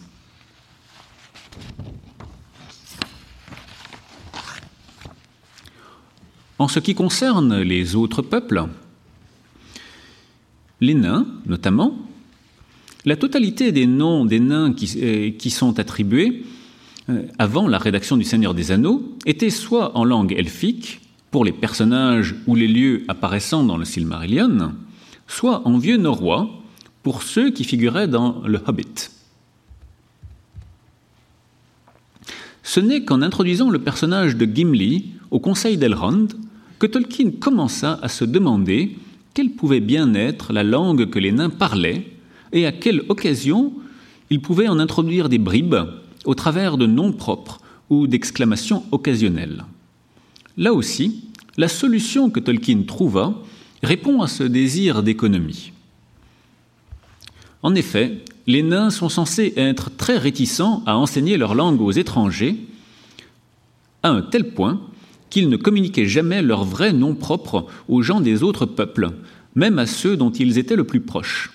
[6.59, 8.65] En ce qui concerne les autres peuples,
[10.79, 11.97] les nains notamment,
[13.03, 16.43] la totalité des noms des nains qui, euh, sont attribués
[17.09, 21.53] euh, avant la rédaction du Seigneur des Anneaux étaient soit en langue elfique, pour les
[21.53, 24.73] personnages ou les lieux apparaissant dans le Silmarillion,
[25.27, 26.49] soit en vieux norrois
[27.03, 29.09] pour ceux qui figuraient dans le Hobbit.
[32.63, 36.27] Ce n'est qu'en introduisant le personnage de Gimli au Conseil d'Elrond
[36.79, 38.97] que Tolkien commença à se demander
[39.33, 42.07] quelle pouvait bien être la langue que les nains parlaient
[42.51, 43.73] et à quelle occasion
[44.29, 45.75] il pouvait en introduire des bribes
[46.25, 49.65] au travers de noms propres ou d'exclamations occasionnelles.
[50.57, 51.25] Là aussi,
[51.57, 53.35] la solution que Tolkien trouva
[53.83, 55.71] répond à ce désir d'économie.
[57.63, 62.57] En effet, les nains sont censés être très réticents à enseigner leur langue aux étrangers,
[64.03, 64.81] à un tel point
[65.29, 69.11] qu'ils ne communiquaient jamais leur vrai nom propre aux gens des autres peuples,
[69.55, 71.51] même à ceux dont ils étaient le plus proches.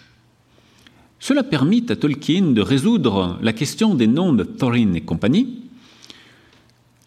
[1.19, 5.66] Cela permit à Tolkien de résoudre la question des noms de Thorin et compagnie,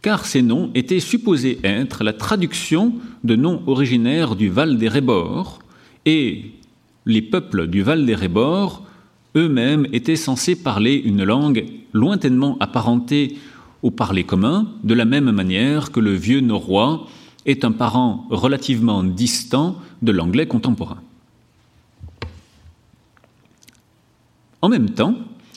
[0.02, 5.60] car ces noms étaient supposés être la traduction de noms originaires du Val des Rébors,
[6.06, 6.52] et
[7.06, 8.86] les peuples du Val des Rébors
[9.36, 13.38] eux-mêmes étaient censés parler une langue lointainement apparentée
[13.84, 17.08] au parler commun, de la même manière que le vieux norrois
[17.46, 21.02] est un parent relativement distant de l'anglais contemporain.
[24.62, 25.16] En même temps,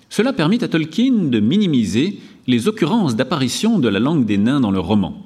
[0.08, 4.70] cela permit à Tolkien de minimiser les occurrences d'apparition de la langue des nains dans
[4.70, 5.22] le roman.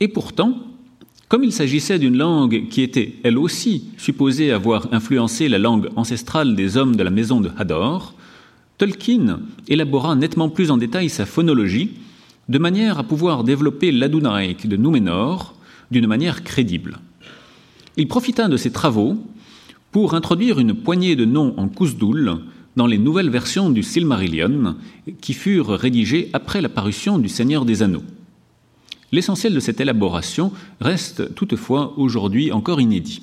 [0.00, 0.58] Et pourtant,
[1.28, 6.54] comme il s'agissait d'une langue qui était elle aussi supposée avoir influencé la langue ancestrale
[6.54, 8.14] des hommes de la maison de Hador,
[8.78, 11.92] Tolkien élabora nettement plus en détail sa phonologie,
[12.48, 15.54] de manière à pouvoir développer l'Adunaïque de Númenor
[15.90, 16.98] d'une manière crédible.
[17.96, 19.16] Il profita de ses travaux
[19.92, 22.40] pour introduire une poignée de noms en Kousdoul
[22.76, 24.76] dans les nouvelles versions du Silmarillion
[25.20, 28.02] qui furent rédigées après la parution du Seigneur des Anneaux.
[29.12, 33.22] L'essentiel de cette élaboration reste toutefois aujourd'hui encore inédit.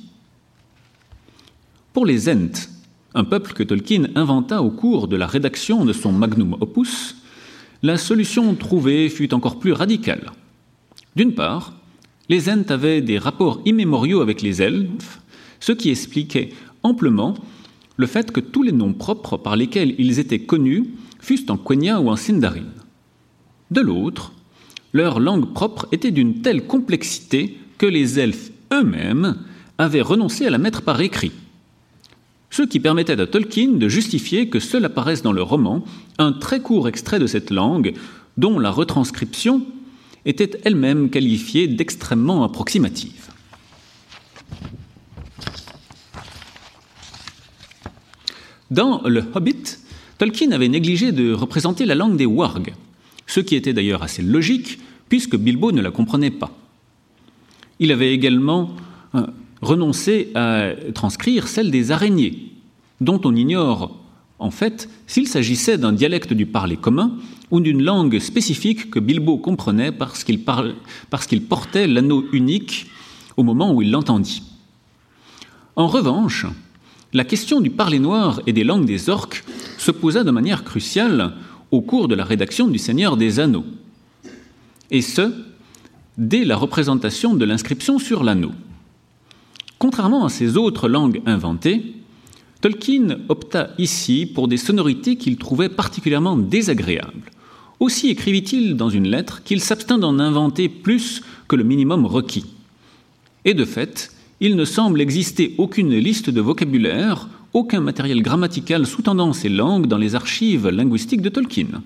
[1.94, 2.70] Pour les Ents,
[3.14, 7.18] un peuple que Tolkien inventa au cours de la rédaction de son magnum opus,
[7.84, 10.32] la solution trouvée fut encore plus radicale.
[11.18, 11.74] D'une part,
[12.30, 15.20] les Ents avaient des rapports immémoriaux avec les elfes,
[15.60, 17.34] ce qui expliquait amplement
[18.02, 20.88] le fait que tous les noms propres par lesquels ils étaient connus
[21.20, 22.68] fussent en Quenya ou en Sindarin.
[23.70, 24.34] De l'autre,
[24.92, 29.38] leur langue propre était d'une telle complexité que les elfes eux-mêmes
[29.78, 31.32] avaient renoncé à la mettre par écrit
[32.52, 35.84] ce qui permettait à Tolkien de justifier que seul apparaisse dans le roman
[36.18, 37.94] un très court extrait de cette langue,
[38.38, 39.66] dont la retranscription
[40.26, 43.30] était elle-même qualifiée d'extrêmement approximative.
[48.72, 49.80] Dans Le Hobbit,
[50.18, 52.74] Tolkien avait négligé de représenter la langue des wargs,
[53.28, 56.52] ce qui était d'ailleurs assez logique puisque Bilbo ne la comprenait pas.
[57.80, 58.72] Il avait également
[59.14, 59.28] euh,
[59.62, 62.54] renoncer à transcrire celle des araignées,
[63.02, 64.00] dont on ignore
[64.40, 67.18] en fait s'il s'agissait d'un dialecte du parler commun
[67.52, 72.88] ou d'une langue spécifique que Bilbo comprenait parce qu'il, portait l'anneau unique
[73.36, 74.44] au moment où il l'entendit.
[75.76, 76.46] En revanche,
[77.14, 79.44] la question du parler noir et des langues des orques
[79.78, 81.34] se posa de manière cruciale
[81.72, 83.66] au cours de la rédaction du Seigneur des Anneaux,
[84.92, 85.34] et ce,
[86.18, 88.52] dès la représentation de l'inscription sur l'anneau.
[89.80, 91.96] Contrairement à ces autres langues inventées,
[92.60, 97.32] Tolkien opta ici pour des sonorités qu'il trouvait particulièrement désagréables.
[97.80, 102.46] Aussi écrivit-il dans une lettre qu'il s'abstint d'en inventer plus que le minimum requis.
[103.44, 104.12] Et de fait,
[104.42, 110.00] il ne semble exister aucune liste de vocabulaire, aucun matériel grammatical sous-tendant ces langues dans
[110.00, 111.84] les archives linguistiques de Tolkien.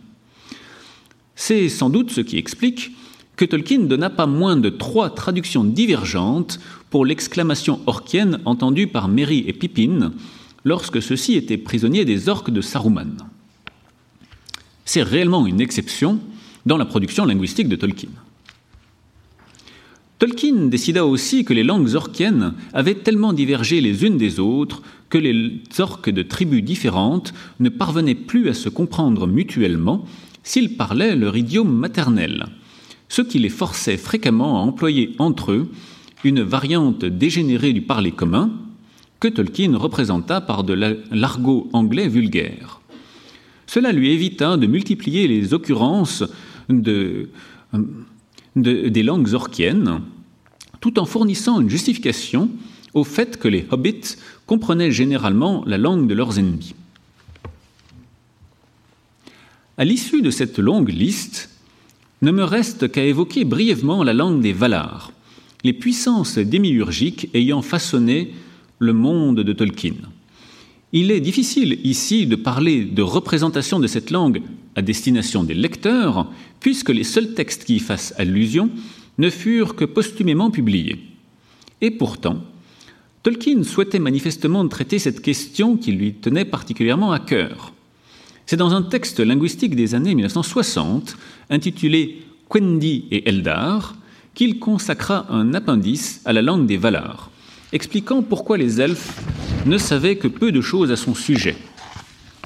[1.35, 2.91] C'est sans doute ce qui explique
[3.35, 9.43] que Tolkien donna pas moins de trois traductions divergentes pour l'exclamation orquienne entendue par Merry
[9.45, 10.13] et Pippin
[10.63, 13.17] lorsque ceux-ci étaient prisonniers des orques de Saruman.
[14.85, 16.21] C'est réellement une exception
[16.65, 18.09] dans la production linguistique de Tolkien.
[20.17, 25.17] Tolkien décida aussi que les langues orquiennes avaient tellement divergé les unes des autres que
[25.17, 30.05] les orques de tribus différentes ne parvenaient plus à se comprendre mutuellement
[30.43, 32.45] s'ils parlaient leur idiome maternel,
[33.09, 35.69] ce qui les forçait fréquemment à employer entre eux
[36.23, 38.51] une variante dégénérée du parler commun
[39.19, 40.73] que Tolkien représenta par de
[41.11, 42.79] l'argot anglais vulgaire.
[43.67, 46.23] Cela lui évita de multiplier les occurrences
[46.69, 47.29] de,
[48.55, 50.01] des langues orquiennes,
[50.79, 52.49] tout en fournissant une justification
[52.93, 56.75] au fait que les hobbits comprenaient généralement la langue de leurs ennemis.
[59.77, 61.49] À l'issue de cette longue liste,
[62.21, 65.11] ne me reste qu'à évoquer brièvement la langue des Valar,
[65.63, 68.33] les puissances démiurgiques ayant façonné
[68.79, 69.95] le monde de Tolkien.
[70.97, 74.41] Il est difficile ici de parler de représentation de cette langue
[74.77, 76.31] à destination des lecteurs,
[76.61, 78.69] puisque les seuls textes qui y fassent allusion
[79.17, 80.95] ne furent que posthumément publiés.
[81.81, 82.37] Et pourtant,
[83.23, 87.73] Tolkien souhaitait manifestement traiter cette question qui lui tenait particulièrement à cœur.
[88.45, 91.17] C'est dans un texte linguistique des années 1960,
[91.49, 93.97] intitulé Quendi et Eldar,
[94.33, 97.31] qu'il consacra un appendice à la langue des Valar,
[97.75, 99.21] expliquant pourquoi les elfes
[99.65, 101.57] ne savaient que peu de choses à son sujet,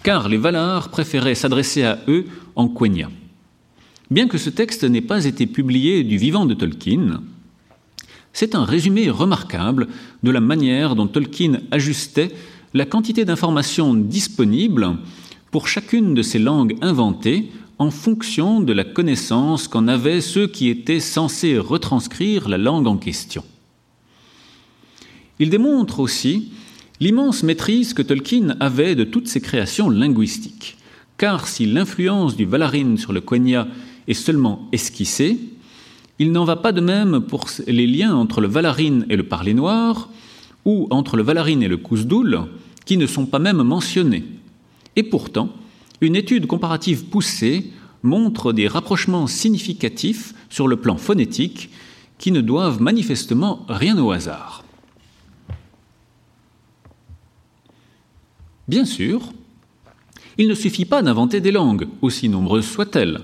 [0.03, 2.25] car les Valar préféraient s'adresser à eux
[2.55, 3.09] en Quenya.
[4.09, 7.21] Bien que ce texte n'ait pas été publié du vivant de Tolkien,
[8.33, 9.87] c'est un résumé remarquable
[10.23, 12.31] de la manière dont Tolkien ajustait
[12.73, 14.97] la quantité d'informations disponibles
[15.51, 20.69] pour chacune de ces langues inventées en fonction de la connaissance qu'en avaient ceux qui
[20.69, 23.43] étaient censés retranscrire la langue en question.
[25.39, 26.51] Il démontre aussi
[26.99, 30.77] l'immense maîtrise que Tolkien avait de toutes ses créations linguistiques,
[31.17, 33.67] car si l'influence du Valarin sur le Quenya
[34.07, 35.39] est seulement esquissée,
[36.19, 39.53] il n'en va pas de même pour les liens entre le Valarin et le parler
[39.53, 40.09] noir,
[40.65, 42.41] ou entre le Valarin et le Kousdoul,
[42.85, 44.25] qui ne sont pas même mentionnés.
[44.97, 45.49] Et pourtant,
[46.01, 47.71] une étude comparative poussée
[48.03, 51.69] montre des rapprochements significatifs sur le plan phonétique
[52.17, 54.65] qui ne doivent manifestement rien au hasard.
[58.69, 59.33] Bien sûr,
[60.37, 63.19] il ne suffit pas d'inventer des langues, aussi nombreuses soient-elles.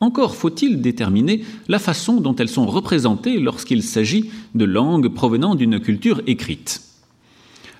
[0.00, 5.78] Encore faut-il déterminer la façon dont elles sont représentées lorsqu'il s'agit de langues provenant d'une
[5.78, 6.80] culture écrite.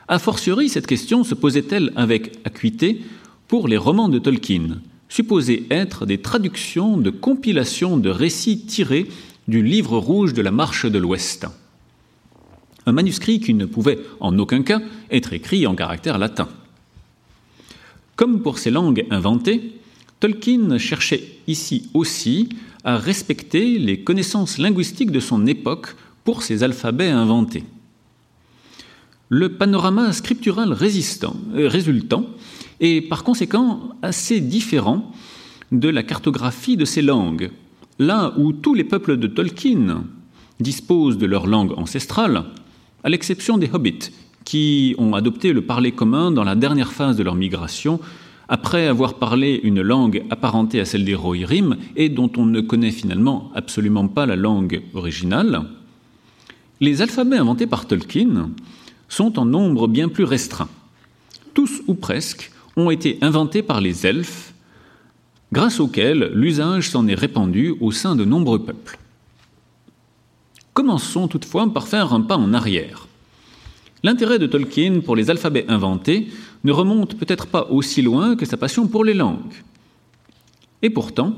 [0.06, 3.00] A fortiori, cette question se posait-elle avec acuité
[3.46, 9.08] pour les romans de Tolkien, supposés être des traductions de compilations de récits tirés
[9.48, 11.46] du livre rouge de la Marche de l'Ouest.
[12.84, 16.50] Un manuscrit qui ne pouvait en aucun cas être écrit en caractère latin.
[18.18, 19.74] Comme pour ces langues inventées,
[20.18, 22.48] Tolkien cherchait ici aussi
[22.82, 25.94] à respecter les connaissances linguistiques de son époque
[26.24, 27.62] pour ces alphabets inventés.
[29.28, 32.26] Le panorama scriptural euh, résultant
[32.80, 35.12] et par conséquent assez différent
[35.70, 37.52] de la cartographie de ces langues.
[38.00, 40.02] Là où tous les peuples de Tolkien
[40.58, 42.46] disposent de leur langue ancestrale,
[43.04, 44.10] à l'exception des hobbits,
[44.48, 48.00] qui ont adopté le parler commun dans la dernière phase de leur migration,
[48.48, 52.90] après avoir parlé une langue apparentée à celle des Rohirrim et dont on ne connaît
[52.90, 55.64] finalement absolument pas la langue originale,
[56.80, 58.48] les alphabets inventés par Tolkien
[59.10, 60.70] sont en nombre bien plus restreint.
[61.52, 64.54] Tous ou presque ont été inventés par les elfes,
[65.52, 68.98] grâce auxquels l'usage s'en est répandu au sein de nombreux peuples.
[70.72, 73.07] Commençons toutefois par faire un pas en arrière.
[74.02, 76.28] L'intérêt de Tolkien pour les alphabets inventés
[76.64, 79.54] ne remonte peut-être pas aussi loin que sa passion pour les langues.
[80.82, 81.34] Et pourtant,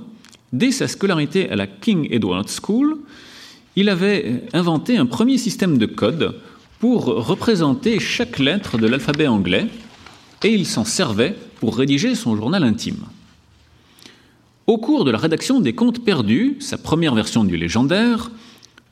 [0.52, 2.98] dès sa scolarité à la King Edward School,
[3.76, 6.40] il avait inventé un premier système de code
[6.80, 9.66] pour représenter chaque lettre de l'alphabet anglais
[10.42, 13.04] et il s'en servait pour rédiger son journal intime.
[14.66, 18.30] Au cours de la rédaction des Contes perdus, sa première version du légendaire,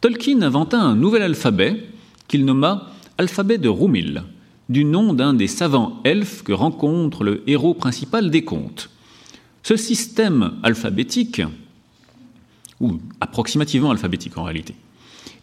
[0.01, 1.85] Tolkien inventa un nouvel alphabet
[2.29, 4.23] qu'il nomma alphabet de Rumil,
[4.69, 8.91] du nom d'un des savants elfes que rencontre le héros principal des contes.
[9.65, 11.43] Ce système alphabétique,
[12.81, 14.77] ou approximativement alphabétique en réalité,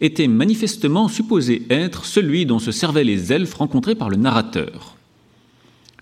[0.00, 4.96] était manifestement supposé être celui dont se servaient les elfes rencontrés par le narrateur.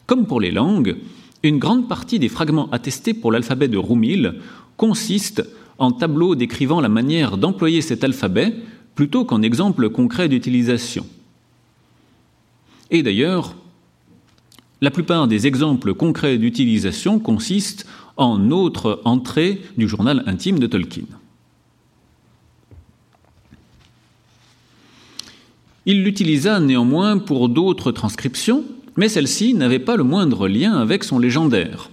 [0.07, 0.97] Comme pour les langues,
[1.43, 4.35] une grande partie des fragments attestés pour l'alphabet de Rumil
[4.77, 5.43] consiste
[5.79, 8.55] en tableaux décrivant la manière d'employer cet alphabet
[8.95, 11.05] plutôt qu'en exemples concrets d'utilisation.
[12.91, 13.55] Et d'ailleurs,
[14.80, 21.05] la plupart des exemples concrets d'utilisation consistent en autres entrées du journal intime de Tolkien.
[25.87, 28.64] Il l'utilisa néanmoins pour d'autres transcriptions,
[28.97, 31.91] mais celle-ci n'avait pas le moindre lien avec son légendaire.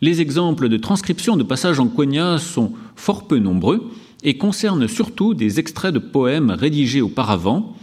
[0.00, 3.90] Les exemples de transcription de passages en quenya sont fort peu nombreux
[4.22, 7.74] et concernent surtout des extraits de poèmes rédigés auparavant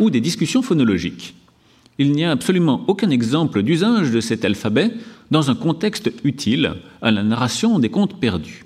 [0.00, 1.34] ou des discussions phonologiques.
[1.98, 4.92] Il n'y a absolument aucun exemple d'usage de cet alphabet
[5.30, 8.64] dans un contexte utile à la narration des contes perdus.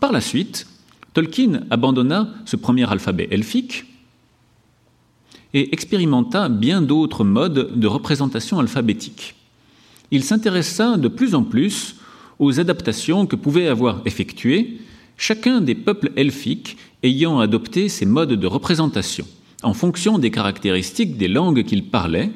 [0.00, 0.66] Par la suite,
[1.14, 3.84] Tolkien abandonna ce premier alphabet elfique
[5.54, 9.34] et expérimenta bien d'autres modes de représentation alphabétique.
[10.10, 11.96] Il s'intéressa de plus en plus
[12.38, 14.80] aux adaptations que pouvaient avoir effectuées
[15.16, 19.26] chacun des peuples elfiques ayant adopté ces modes de représentation
[19.62, 22.30] en fonction des caractéristiques des langues qu'ils parlaient,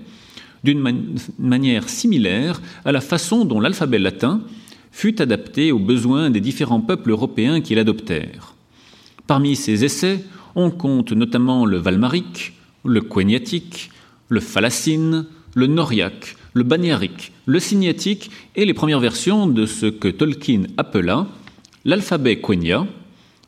[0.64, 4.40] d'une manière similaire à la façon dont l'alphabet latin
[4.90, 8.54] fut adapté aux besoins des différents peuples européens qui l'adoptèrent.
[9.26, 12.54] Parmi ces essais, on compte notamment le valmarique,
[12.84, 13.90] le quenya-tique,
[14.28, 20.08] le falacine, le noriaque, le baniarique, le signatique et les premières versions de ce que
[20.08, 21.26] Tolkien appela
[21.84, 22.86] l'alphabet quenya,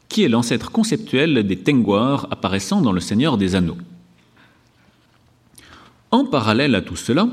[0.09, 3.79] qui est l'ancêtre conceptuel des Tengwar apparaissant dans Le Seigneur des Anneaux?
[6.11, 7.29] En parallèle à tout cela,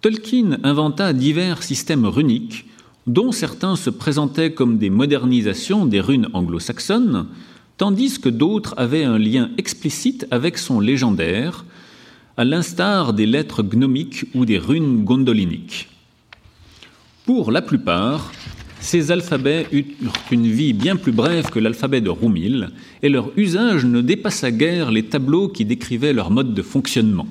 [0.00, 2.66] Tolkien inventa divers systèmes runiques,
[3.06, 7.26] dont certains se présentaient comme des modernisations des runes anglo-saxonnes,
[7.76, 11.64] tandis que d'autres avaient un lien explicite avec son légendaire,
[12.36, 15.88] à l'instar des lettres gnomiques ou des runes gondoliniques.
[17.26, 18.32] Pour la plupart,
[18.80, 22.70] ces alphabets eurent une vie bien plus brève que l'alphabet de Roumil,
[23.02, 27.28] et leur usage ne dépassa guère les tableaux qui décrivaient leur mode de fonctionnement.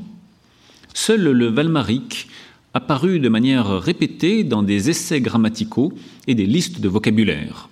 [0.93, 2.27] Seul le valmarique
[2.73, 5.91] apparut de manière répétée dans des essais grammaticaux
[6.27, 7.69] et des listes de vocabulaire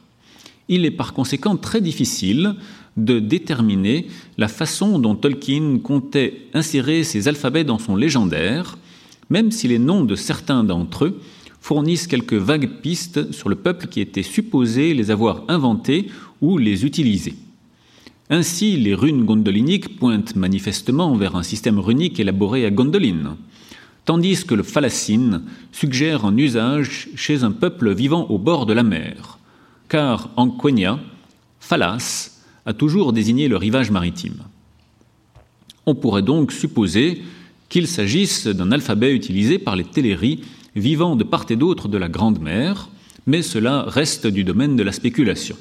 [0.70, 2.56] il est par conséquent très difficile
[2.96, 4.08] de déterminer
[4.38, 8.78] la façon dont Tolkien comptait insérer ces alphabets dans son légendaire,
[9.30, 11.22] même si les noms de certains d'entre eux
[11.68, 16.08] fournissent quelques vagues pistes sur le peuple qui était supposé les avoir inventés
[16.40, 17.36] ou les utiliser.
[18.30, 23.36] Ainsi, les runes gondoliniques pointent manifestement vers un système runique élaboré à Gondolin,
[24.06, 25.42] tandis que le falacine
[25.74, 29.38] suggère un usage chez un peuple vivant au bord de la mer
[29.90, 31.00] car en Quenya,
[31.60, 32.32] Phalas
[32.66, 34.38] a toujours désigné le rivage maritime.
[35.86, 37.24] On pourrait donc supposer
[37.68, 40.46] qu'il s'agisse d'un alphabet utilisé par les Téléries
[40.80, 42.90] vivant de part et d'autre de la Grande Mer,
[43.26, 45.58] mais cela reste du domaine de la spéculation.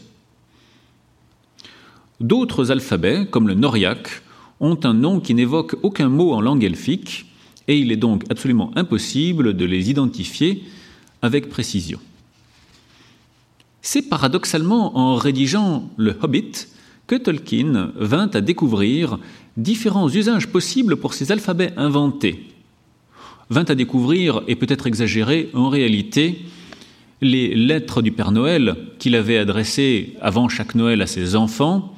[2.21, 4.23] D'autres alphabets, comme le noriaque,
[4.61, 7.27] ont un nom qui n'évoque aucun mot en langue elfique,
[7.69, 10.65] et il est donc absolument impossible de les identifier
[11.21, 11.99] avec précision.
[13.83, 16.69] C'est paradoxalement en rédigeant le Hobbit
[17.07, 19.19] que Tolkien vint à découvrir
[19.57, 22.56] différents usages possibles pour ces alphabets inventés.
[23.51, 26.45] Vint à découvrir, et peut-être exagérer, en réalité,
[27.21, 31.95] les lettres du Père Noël qu'il avait adressées avant chaque Noël à ses enfants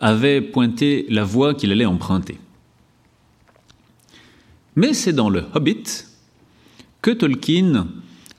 [0.00, 2.38] avaient pointé la voie qu'il allait emprunter.
[4.76, 6.06] Mais c'est dans le Hobbit
[7.02, 7.88] que Tolkien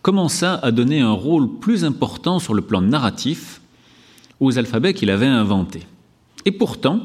[0.01, 3.61] commença à donner un rôle plus important sur le plan narratif
[4.39, 5.83] aux alphabets qu'il avait inventés.
[6.45, 7.01] Et pourtant,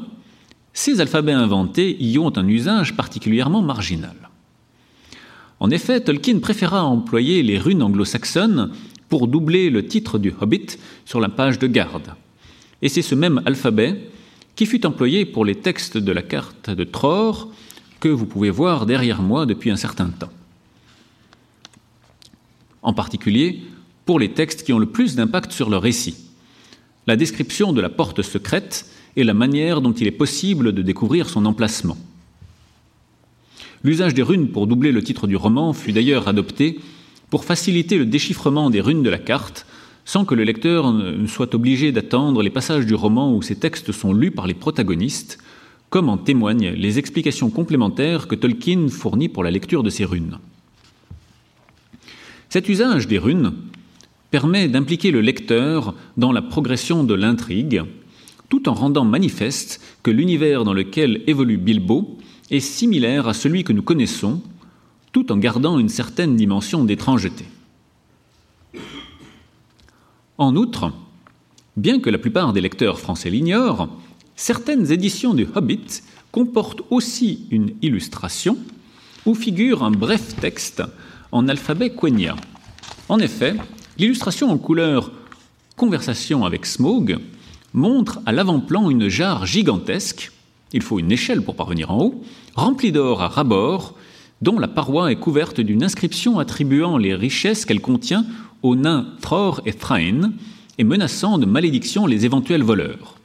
[0.73, 4.28] ces alphabets inventés y ont un usage particulièrement marginal.
[5.59, 8.71] En effet, Tolkien préféra employer les runes anglo-saxonnes
[9.09, 12.13] pour doubler le titre du Hobbit sur la page de garde.
[12.81, 14.09] Et c'est ce même alphabet
[14.55, 17.51] qui fut employé pour les textes de la carte de Tror
[17.99, 20.31] que vous pouvez voir derrière moi depuis un certain temps
[22.81, 23.61] en particulier
[24.05, 26.15] pour les textes qui ont le plus d'impact sur le récit.
[27.07, 28.85] la description de la porte secrète
[29.15, 31.97] et la manière dont il est possible de découvrir son emplacement.
[33.83, 36.79] L'usage des runes pour doubler le titre du roman fut d'ailleurs adopté
[37.29, 39.65] pour faciliter le déchiffrement des runes de la carte
[40.09, 43.91] sans que le lecteur ne soit obligé d'attendre les passages du roman où ces textes
[43.91, 45.37] sont lus par les protagonistes,
[45.91, 50.39] comme en témoignent les explications complémentaires que Tolkien fournit pour la lecture de ces runes.
[52.49, 53.53] Cet usage des runes
[54.31, 57.83] permet d'impliquer le lecteur dans la progression de l'intrigue,
[58.49, 62.17] tout en rendant manifeste que l'univers dans lequel évolue Bilbo
[62.51, 64.41] est similaire à celui que nous connaissons,
[65.11, 67.45] tout en gardant une certaine dimension d'étrangeté.
[70.37, 70.91] En outre,
[71.75, 73.89] bien que la plupart des lecteurs français l'ignorent,
[74.35, 78.57] certaines éditions du Hobbit comportent aussi une illustration
[79.25, 80.81] où figure un bref texte
[81.31, 82.35] en alphabet quenya.
[83.09, 83.55] En effet,
[83.97, 85.11] l'illustration en couleur
[85.75, 87.19] Conversation avec Smog
[87.73, 90.31] montre à l'avant-plan une jarre gigantesque,
[90.73, 92.23] il faut une échelle pour parvenir en haut,
[92.55, 93.95] remplie d'or à rabord,
[94.41, 98.25] dont la paroi est couverte d'une inscription attribuant les richesses qu'elle contient
[98.63, 100.31] aux nains Thror et Thrain,
[100.77, 103.15] et menaçant de malédiction les éventuels voleurs.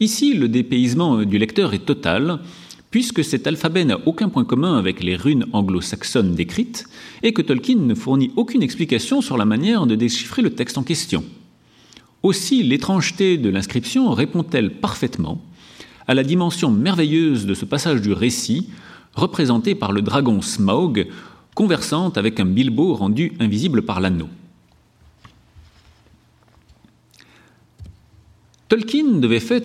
[0.00, 2.40] Ici, le dépaysement du lecteur est total,
[2.90, 6.86] puisque cet alphabet n'a aucun point commun avec les runes anglo-saxonnes décrites,
[7.22, 10.82] et que Tolkien ne fournit aucune explication sur la manière de déchiffrer le texte en
[10.82, 11.24] question.
[12.22, 15.40] Aussi, l'étrangeté de l'inscription répond-elle parfaitement
[16.06, 18.68] à la dimension merveilleuse de ce passage du récit,
[19.14, 21.06] représenté par le dragon Smaug,
[21.54, 24.28] conversant avec un Bilbo rendu invisible par l'anneau.
[28.68, 29.60] Tolkien devait faire,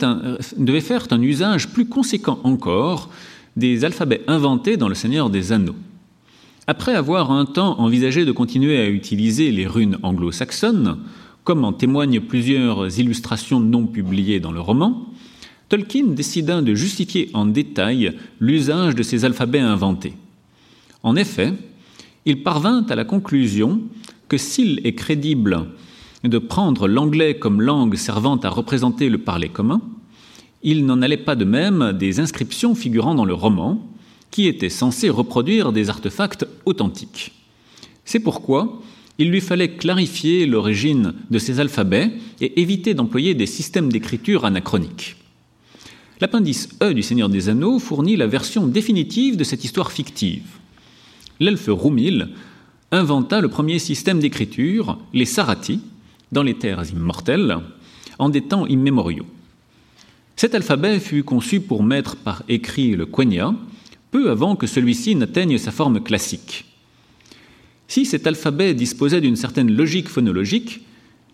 [1.12, 3.10] un, usage plus conséquent encore
[3.56, 5.78] des alphabets inventés dans Le Seigneur des Anneaux.
[6.68, 10.98] Après avoir un temps envisagé de continuer à utiliser les runes anglo-saxonnes,
[11.46, 15.08] comme en témoignent plusieurs illustrations non publiées dans le roman,
[15.70, 20.13] Tolkien décida de justifier en détail l'usage de ces alphabets inventés.
[21.03, 21.53] En effet,
[22.26, 23.82] il parvint à la conclusion
[24.30, 25.68] que s'il est crédible
[26.24, 29.82] de prendre l'anglais comme langue servant à représenter le parler commun,
[30.63, 33.86] il n'en allait pas de même des inscriptions figurant dans le roman,
[34.32, 37.32] qui étaient censées reproduire des artefacts authentiques.
[38.03, 38.82] C'est pourquoi
[39.18, 45.15] il lui fallait clarifier l'origine de ces alphabets et éviter d'employer des systèmes d'écriture anachroniques.
[46.20, 50.45] L'appendice E du Seigneur des Anneaux fournit la version définitive de cette histoire fictive.
[51.39, 52.30] L'elfe Roumil
[52.91, 55.80] inventa le premier système d'écriture, les Sarati,
[56.32, 57.57] dans les terres immortelles,
[58.18, 59.28] en des temps immémoriaux.
[60.36, 63.53] Cet alphabet fut conçu pour mettre par écrit le Quenya,
[64.09, 66.65] peu avant que celui-ci n'atteigne sa forme classique.
[67.88, 70.82] Si cet alphabet disposait d'une certaine logique phonologique,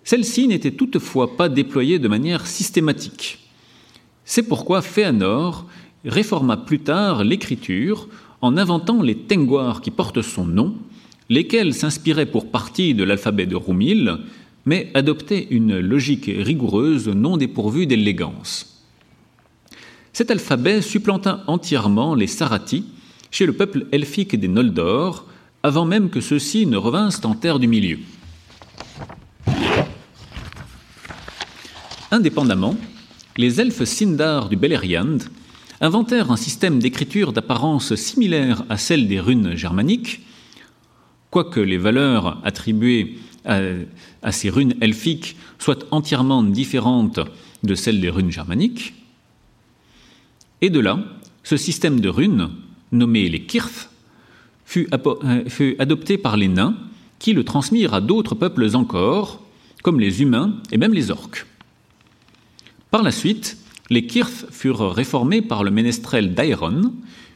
[0.04, 3.43] celle-ci n'était toutefois pas déployée de manière systématique.
[4.26, 5.66] C'est pourquoi Féanor
[6.06, 8.08] réforma plus tard l'écriture
[8.42, 10.76] en inventant les tengoirs qui portent son nom,
[11.30, 14.18] lesquels s'inspiraient pour partie de l'alphabet de Roumil,
[14.66, 18.86] mais adoptait une logique rigoureuse non dépourvue d'élégance.
[20.14, 22.86] Cet alphabet supplanta entièrement les Sarati
[23.32, 25.26] chez le peuple elfique des Noldor,
[25.64, 27.98] avant même que ceux-ci ne revinssent en terre du milieu.
[32.12, 32.76] Indépendamment,
[33.38, 35.18] les elfes Sindar du Beleriand
[35.82, 40.22] inventèrent un système d'écriture d'apparence similaire à celle des runes germaniques,
[41.30, 47.20] quoique les valeurs attribuées à, ces runes elfiques soient entièrement différentes
[47.64, 48.94] de celles des runes germaniques.
[50.62, 51.00] Et de là,
[51.44, 52.50] ce système de runes,
[52.92, 53.90] nommé les Kirth,
[54.66, 56.78] fut, euh, fut adopté par les nains,
[57.20, 59.42] qui le transmirent à d'autres peuples encore,
[59.82, 61.46] comme les humains et même les orques.
[62.94, 63.58] Par la suite,
[63.90, 66.94] les Kirth furent réformés par le ménestrel Daeron,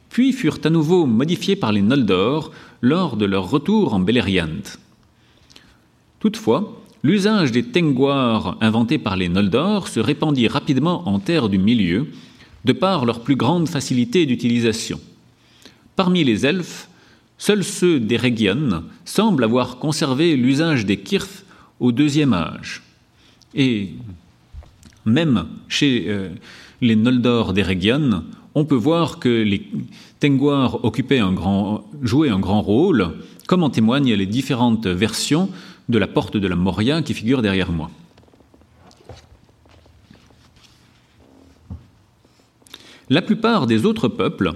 [0.07, 2.51] puis furent à nouveau modifiés par les Noldor
[2.81, 4.61] lors de leur retour en Beleriand.
[6.19, 12.05] Toutefois, l'usage des tengoirs inventés par les Noldor se répandit rapidement en terre du milieu,
[12.63, 14.99] de par leur plus grande facilité d'utilisation.
[15.95, 16.87] Parmi les elfes,
[17.39, 21.45] seuls ceux d'Eregion semblent avoir conservé l'usage des kirth
[21.79, 22.83] au deuxième âge.
[23.55, 23.93] Et
[25.07, 26.29] même chez euh,
[26.81, 29.67] les Noldor d'Eregion, on peut voir que les
[30.19, 30.79] Tengwar
[32.01, 33.13] jouaient un grand rôle,
[33.47, 35.49] comme en témoignent les différentes versions
[35.89, 37.89] de la porte de la Moria qui figure derrière moi.
[43.09, 44.51] La plupart des autres peuples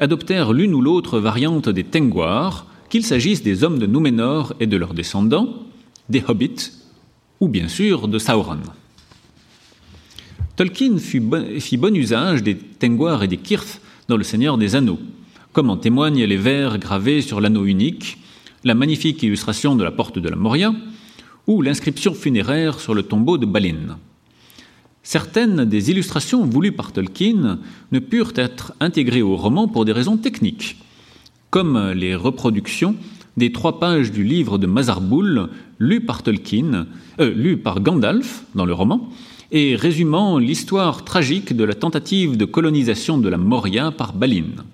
[0.00, 4.76] adoptèrent l'une ou l'autre variante des Tengwar, qu'il s'agisse des hommes de Númenor et de
[4.76, 5.62] leurs descendants,
[6.08, 6.72] des hobbits,
[7.40, 8.58] ou bien sûr de Sauron.
[10.56, 14.98] Tolkien fit bon, usage des Tengwar et des Kirth dans Le Seigneur des Anneaux,
[15.52, 18.16] comme en témoignent les vers gravés sur l'anneau unique,
[18.64, 20.74] la magnifique illustration de la porte de la Moria,
[21.46, 23.98] ou l'inscription funéraire sur le tombeau de Balin.
[25.02, 27.58] Certaines des illustrations voulues par Tolkien
[27.92, 30.78] ne purent être intégrées au roman pour des raisons techniques,
[31.50, 32.96] comme les reproductions
[33.36, 36.86] des trois pages du livre de Mazarboul lu par Tolkien,
[37.20, 39.10] euh, lu par Gandalf dans le roman,
[39.52, 44.64] et résumant l'histoire tragique de la tentative de colonisation de la Moria par Balin.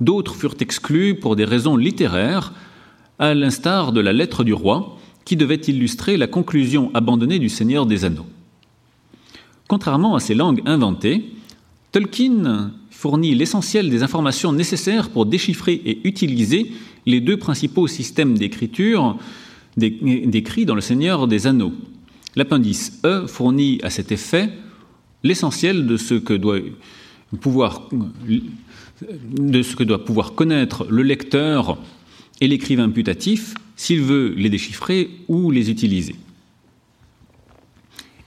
[0.00, 2.52] D'autres furent exclus pour des raisons littéraires,
[3.18, 7.84] à l'instar de la lettre du roi, qui devait illustrer la conclusion abandonnée du Seigneur
[7.84, 8.26] des Anneaux.
[9.66, 11.24] Contrairement à ces langues inventées,
[11.92, 16.72] Tolkien fournit l'essentiel des informations nécessaires pour déchiffrer et utiliser
[17.06, 19.16] les deux principaux systèmes d'écriture
[19.76, 21.72] décrits dans Le Seigneur des Anneaux,
[22.38, 24.48] L'appendice E fournit à cet effet
[25.24, 26.60] l'essentiel de ce que doit
[27.40, 27.88] pouvoir
[30.36, 31.78] connaître le lecteur
[32.40, 36.14] et l'écrivain putatif s'il veut les déchiffrer ou les utiliser.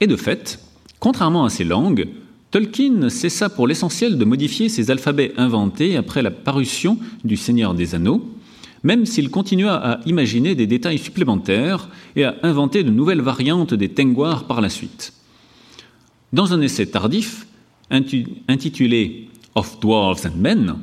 [0.02, 0.60] Et de fait,
[1.00, 2.10] contrairement à ces langues,
[2.52, 7.96] Tolkien cessa pour l'essentiel de modifier ses alphabets inventés après la parution du Seigneur des
[7.96, 8.30] Anneaux,
[8.84, 13.90] même s'il continua à imaginer des détails supplémentaires et à inventer de nouvelles variantes des
[13.90, 15.14] Tengwar par la suite.
[16.34, 17.48] Dans un essai tardif,
[17.90, 20.76] intitulé Of Dwarves and Men,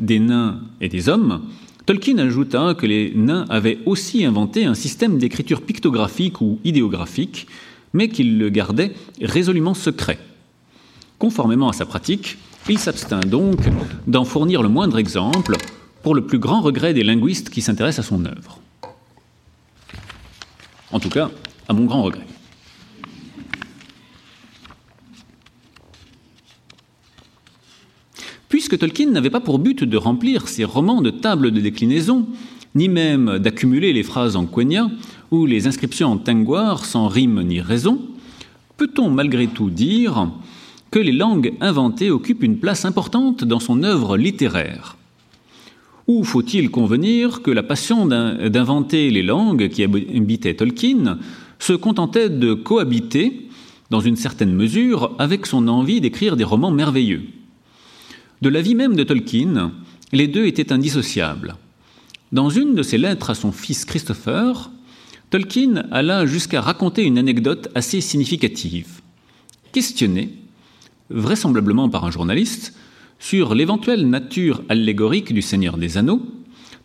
[0.00, 1.42] des nains et des hommes,
[1.86, 7.46] Tolkien ajouta que les nains avaient aussi inventé un système d'écriture pictographique ou idéographique,
[7.92, 8.92] mais qu'ils le gardaient
[9.22, 10.18] résolument secret.
[11.18, 12.38] Conformément à sa pratique,
[12.68, 13.60] il s'abstint donc
[14.08, 15.56] d'en fournir le moindre exemple,
[16.06, 18.60] pour le plus grand regret des linguistes qui s'intéressent à son œuvre.
[20.92, 21.32] En tout cas,
[21.66, 22.24] à mon grand regret.
[28.48, 32.28] Puisque Tolkien n'avait pas pour but de remplir ses romans de tables de déclinaison,
[32.76, 34.88] ni même d'accumuler les phrases en quenya
[35.32, 38.00] ou les inscriptions en tengwar sans rime ni raison,
[38.76, 40.30] peut-on malgré tout dire
[40.92, 44.95] que les langues inventées occupent une place importante dans son œuvre littéraire?
[46.06, 51.18] Ou faut-il convenir que la passion d'inventer les langues qui habitait Tolkien
[51.58, 53.48] se contentait de cohabiter,
[53.90, 57.22] dans une certaine mesure, avec son envie d'écrire des romans merveilleux?
[58.42, 59.72] De la vie même de Tolkien,
[60.12, 61.56] les deux étaient indissociables.
[62.32, 64.70] Dans une de ses lettres à son fils Christopher,
[65.30, 69.00] Tolkien alla jusqu'à raconter une anecdote assez significative.
[69.72, 70.34] Questionné,
[71.10, 72.74] vraisemblablement par un journaliste,
[73.18, 76.22] sur l'éventuelle nature allégorique du Seigneur des Anneaux,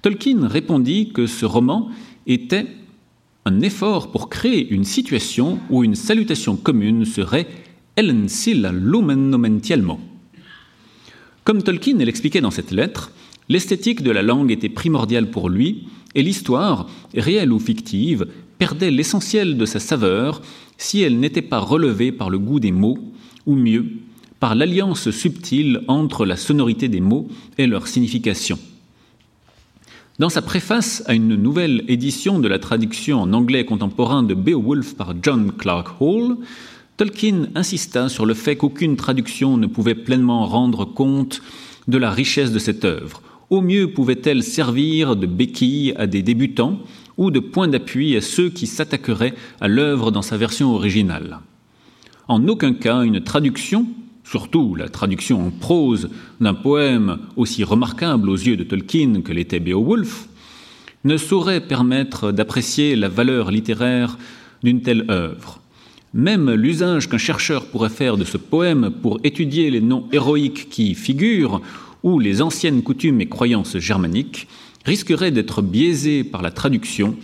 [0.01, 1.89] Tolkien répondit que ce roman
[2.25, 2.67] était
[3.45, 7.47] un effort pour créer une situation où une salutation commune serait
[7.95, 9.99] Ellensil lumen nomentielmo.
[11.43, 13.11] Comme Tolkien l'expliquait dans cette lettre,
[13.49, 18.27] l'esthétique de la langue était primordiale pour lui et l'histoire, réelle ou fictive,
[18.57, 20.41] perdait l'essentiel de sa saveur
[20.77, 22.97] si elle n'était pas relevée par le goût des mots,
[23.45, 23.85] ou mieux,
[24.41, 27.29] par l'alliance subtile entre la sonorité des mots
[27.59, 28.57] et leur signification.
[30.17, 34.95] Dans sa préface à une nouvelle édition de la traduction en anglais contemporain de Beowulf
[34.95, 36.37] par John Clark Hall,
[36.97, 41.43] Tolkien insista sur le fait qu'aucune traduction ne pouvait pleinement rendre compte
[41.87, 43.21] de la richesse de cette œuvre.
[43.51, 46.79] Au mieux pouvait-elle servir de béquille à des débutants
[47.17, 51.41] ou de point d'appui à ceux qui s'attaqueraient à l'œuvre dans sa version originale.
[52.27, 53.85] En aucun cas une traduction
[54.31, 56.09] Surtout, la traduction en prose
[56.39, 60.29] d'un poème aussi remarquable aux yeux de Tolkien que l'était Beowulf
[61.03, 64.17] ne saurait permettre d'apprécier la valeur littéraire
[64.63, 65.59] d'une telle œuvre.
[66.13, 70.91] Même l'usage qu'un chercheur pourrait faire de ce poème pour étudier les noms héroïques qui
[70.91, 71.61] y figurent
[72.01, 74.47] ou les anciennes coutumes et croyances germaniques
[74.85, 77.17] risquerait d'être biaisé par la traduction,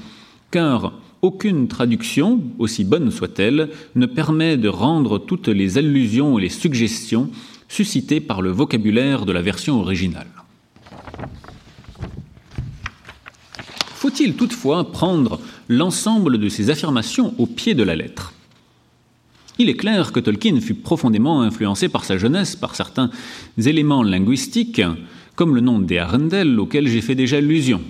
[0.51, 0.91] car
[1.22, 7.30] aucune traduction, aussi bonne soit-elle, ne permet de rendre toutes les allusions et les suggestions
[7.68, 10.28] suscitées par le vocabulaire de la version originale.
[13.95, 18.34] Faut-il toutefois prendre l'ensemble de ces affirmations au pied de la lettre?
[19.59, 23.09] Il est clair que Tolkien fut profondément influencé par sa jeunesse par certains
[23.57, 24.84] éléments linguistiques,
[25.36, 27.82] comme le nom des Arendelle auquel j'ai fait déjà allusion.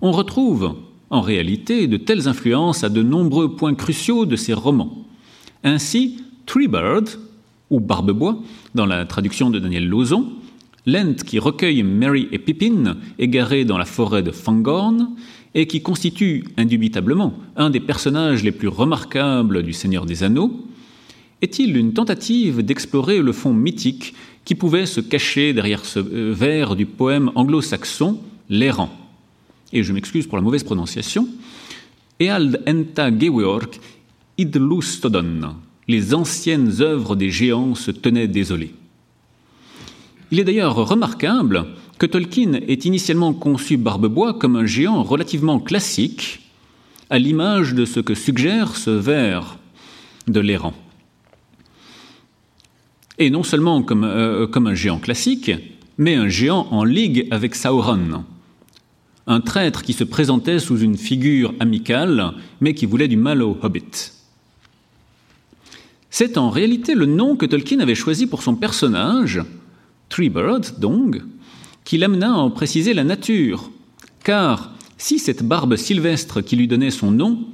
[0.00, 0.74] On retrouve
[1.10, 5.04] en réalité de telles influences à de nombreux points cruciaux de ses romans.
[5.62, 7.08] Ainsi, Treebird,
[7.70, 8.38] ou Barbebois,
[8.74, 10.28] dans la traduction de Daniel Lauzon,
[10.86, 15.10] Lent qui recueille Mary et Pippin égarés dans la forêt de Fangorn
[15.54, 20.52] et qui constitue indubitablement un des personnages les plus remarquables du Seigneur des Anneaux,
[21.40, 26.76] est-il une tentative d'explorer le fond mythique qui pouvait se cacher derrière ce euh, vers
[26.76, 28.18] du poème anglo-saxon
[28.50, 29.03] L'errant?
[29.74, 31.28] Et je m'excuse pour la mauvaise prononciation.
[32.20, 33.80] Eald enta geweork
[34.38, 35.56] idlustodon.
[35.88, 38.72] Les anciennes œuvres des géants se tenaient désolées.
[40.30, 41.66] Il est d'ailleurs remarquable
[41.98, 46.40] que Tolkien ait initialement conçu Barbebois comme un géant relativement classique,
[47.10, 49.58] à l'image de ce que suggère ce vers
[50.28, 50.74] de l'errant.
[53.18, 55.50] Et non seulement comme, euh, comme, un géant classique,
[55.98, 58.24] mais un géant en ligue avec Sauron,
[59.26, 63.56] un traître qui se présentait sous une figure amicale, mais qui voulait du mal au
[63.62, 64.12] hobbit.
[66.10, 69.42] C'est en réalité le nom que Tolkien avait choisi pour son personnage,
[70.10, 71.20] Treebird donc,
[71.84, 73.70] qui l'amena à en préciser la nature,
[74.22, 77.44] car si cette barbe sylvestre qui lui donnait son nom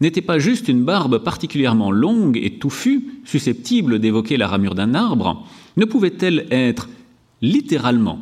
[0.00, 5.46] n'était pas juste une barbe particulièrement longue et touffue, susceptible d'évoquer la ramure d'un arbre,
[5.76, 6.88] ne pouvait-elle être
[7.42, 8.20] littéralement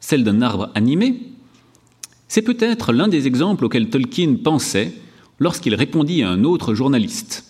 [0.00, 1.31] celle d'un arbre animé
[2.34, 4.94] C'est peut-être l'un des exemples auxquels Tolkien pensait
[5.38, 7.44] lorsqu'il répondit à un autre journaliste.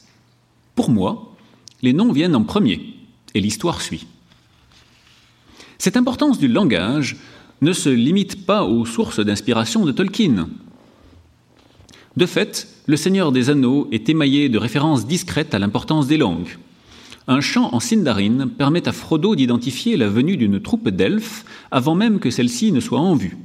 [0.74, 1.36] Pour moi,
[1.82, 2.96] les noms viennent en premier,
[3.32, 4.08] et l'histoire suit.
[5.78, 7.16] Cette importance du langage
[7.60, 10.48] ne se limite pas aux sources d'inspiration de Tolkien.
[12.16, 16.58] De fait, Le Seigneur des Anneaux est émaillé de références discrètes à l'importance des langues.
[17.28, 22.18] Un chant en Sindarin permet à Frodo d'identifier la venue d'une troupe d'elfes avant même
[22.18, 23.38] que celle-ci ne soit en vue.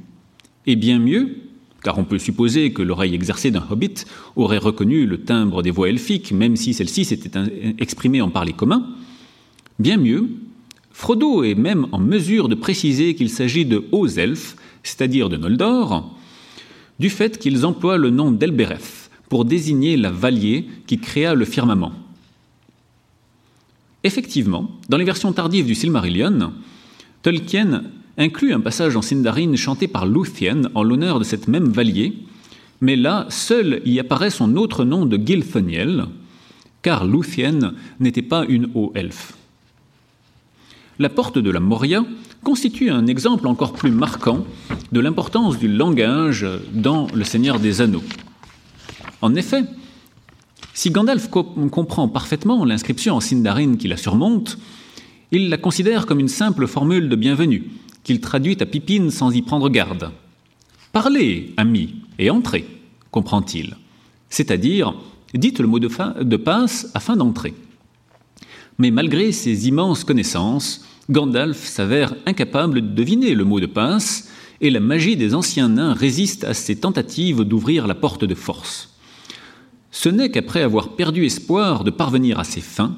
[0.68, 1.38] Et bien mieux,
[1.82, 4.04] car on peut supposer que l'oreille exercée d'un hobbit
[4.36, 7.30] aurait reconnu le timbre des voix elfiques, même si celle-ci s'était
[7.78, 8.86] exprimée en parler commun,
[9.78, 10.28] bien mieux,
[10.92, 16.14] Frodo est même en mesure de préciser qu'il s'agit de hauts elfes, c'est-à-dire de Noldor,
[16.98, 21.92] du fait qu'ils emploient le nom d'Elbereth pour désigner la valier qui créa le firmament.
[24.04, 26.52] Effectivement, dans les versions tardives du Silmarillion,
[27.22, 27.84] Tolkien
[28.18, 32.18] inclut un passage en Sindarin chanté par Luthien en l'honneur de cette même valier,
[32.80, 36.06] mais là, seul y apparaît son autre nom de Gilthoniel,
[36.82, 39.38] car Luthien n'était pas une haut elfe
[40.98, 42.04] la porte de la Moria
[42.42, 44.44] constitue un exemple encore plus marquant
[44.92, 48.02] de l'importance du langage dans Le Seigneur des Anneaux.
[49.22, 49.64] En effet,
[50.74, 54.58] si Gandalf comprend parfaitement l'inscription en Sindarin qui la surmonte,
[55.30, 57.64] il la considère comme une simple formule de bienvenue,
[58.04, 60.10] qu'il traduit à Pippin sans y prendre garde.
[60.92, 62.64] Parlez, amis, et entrez,
[63.10, 63.76] comprend-il.
[64.30, 64.94] C'est-à-dire,
[65.34, 67.54] dites le mot de passe afin d'entrer.
[68.78, 74.30] Mais malgré ses immenses connaissances, Gandalf s'avère incapable de deviner le mot de passe,
[74.60, 78.94] et la magie des anciens nains résiste à ses tentatives d'ouvrir la porte de force.
[79.90, 82.96] Ce n'est qu'après avoir perdu espoir de parvenir à ses fins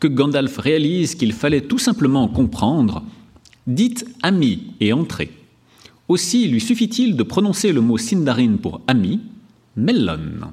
[0.00, 3.04] que Gandalf réalise qu'il fallait tout simplement comprendre
[3.66, 5.30] Dites ami et entrez.
[6.08, 9.20] Aussi lui suffit-il de prononcer le mot Sindarin pour ami,
[9.76, 10.52] Mellon,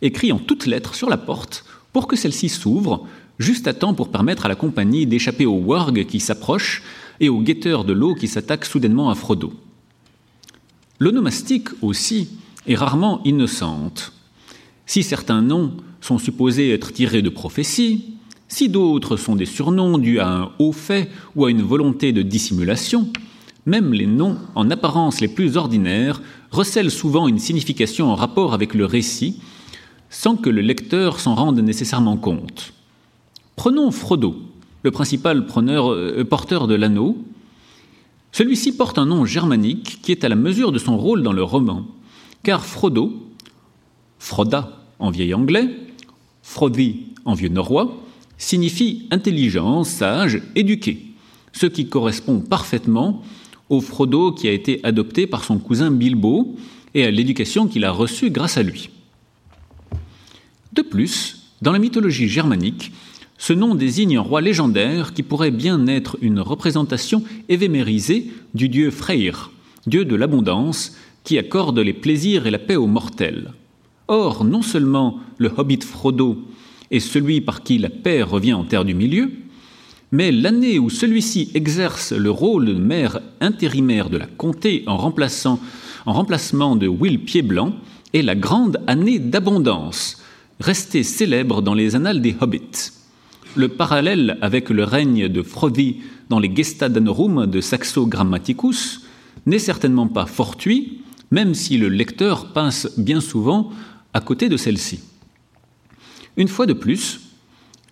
[0.00, 3.06] écrit en toutes lettres sur la porte pour que celle-ci s'ouvre
[3.38, 6.82] juste à temps pour permettre à la compagnie d'échapper aux wargs qui s'approchent
[7.18, 9.52] et aux guetteurs de l'eau qui s'attaquent soudainement à Frodo.
[11.00, 12.28] L'onomastique aussi
[12.66, 14.12] est rarement innocente.
[14.86, 18.14] Si certains noms sont supposés être tirés de prophéties,
[18.50, 22.20] si d'autres sont des surnoms dus à un haut fait ou à une volonté de
[22.20, 23.08] dissimulation,
[23.64, 26.20] même les noms en apparence les plus ordinaires
[26.50, 29.40] recèlent souvent une signification en rapport avec le récit,
[30.10, 32.72] sans que le lecteur s'en rende nécessairement compte.
[33.54, 34.36] Prenons Frodo,
[34.82, 37.18] le principal euh, porteur de l'anneau.
[38.32, 41.44] Celui-ci porte un nom germanique qui est à la mesure de son rôle dans le
[41.44, 41.86] roman,
[42.42, 43.12] car Frodo,
[44.18, 45.68] Froda en vieil anglais,
[46.42, 47.94] Frodi en vieux norrois,
[48.40, 51.12] signifie intelligent, sage, éduqué,
[51.52, 53.22] ce qui correspond parfaitement
[53.68, 56.56] au Frodo qui a été adopté par son cousin Bilbo
[56.94, 58.90] et à l'éducation qu'il a reçue grâce à lui.
[60.72, 62.92] De plus, dans la mythologie germanique,
[63.36, 68.90] ce nom désigne un roi légendaire qui pourrait bien être une représentation évémérisée du dieu
[68.90, 69.50] Freyr,
[69.86, 73.52] dieu de l'abondance, qui accorde les plaisirs et la paix aux mortels.
[74.08, 76.38] Or, non seulement le hobbit Frodo
[76.90, 79.30] est celui par qui la paix revient en terre du milieu,
[80.12, 86.76] mais l'année où celui-ci exerce le rôle de maire intérimaire de la comté en remplacement
[86.76, 87.74] de Will Piedblanc
[88.12, 90.20] est la grande année d'abondance,
[90.58, 92.90] restée célèbre dans les annales des hobbits.
[93.56, 99.02] Le parallèle avec le règne de Frodi dans les Gesta Danorum de Saxo Grammaticus
[99.46, 103.70] n'est certainement pas fortuit, même si le lecteur passe bien souvent
[104.12, 105.00] à côté de celle-ci.
[106.36, 107.20] Une fois de plus,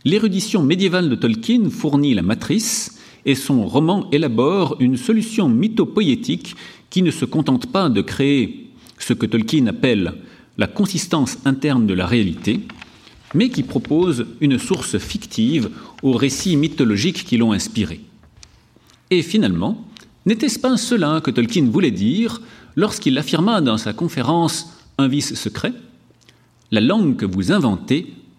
[0.05, 6.55] L'érudition médiévale de Tolkien fournit la matrice et son roman élabore une solution mythopoétique
[6.89, 10.15] qui ne se contente pas de créer ce que Tolkien appelle
[10.57, 12.61] la consistance interne de la réalité,
[13.35, 15.69] mais qui propose une source fictive
[16.03, 18.01] aux récits mythologiques qui l'ont inspiré.
[19.11, 19.85] Et finalement,
[20.27, 22.41] n'était-ce pas cela que Tolkien voulait dire
[22.77, 25.73] lorsqu'il affirma dans sa conférence Un vice secret
[26.71, 28.15] La langue que vous inventez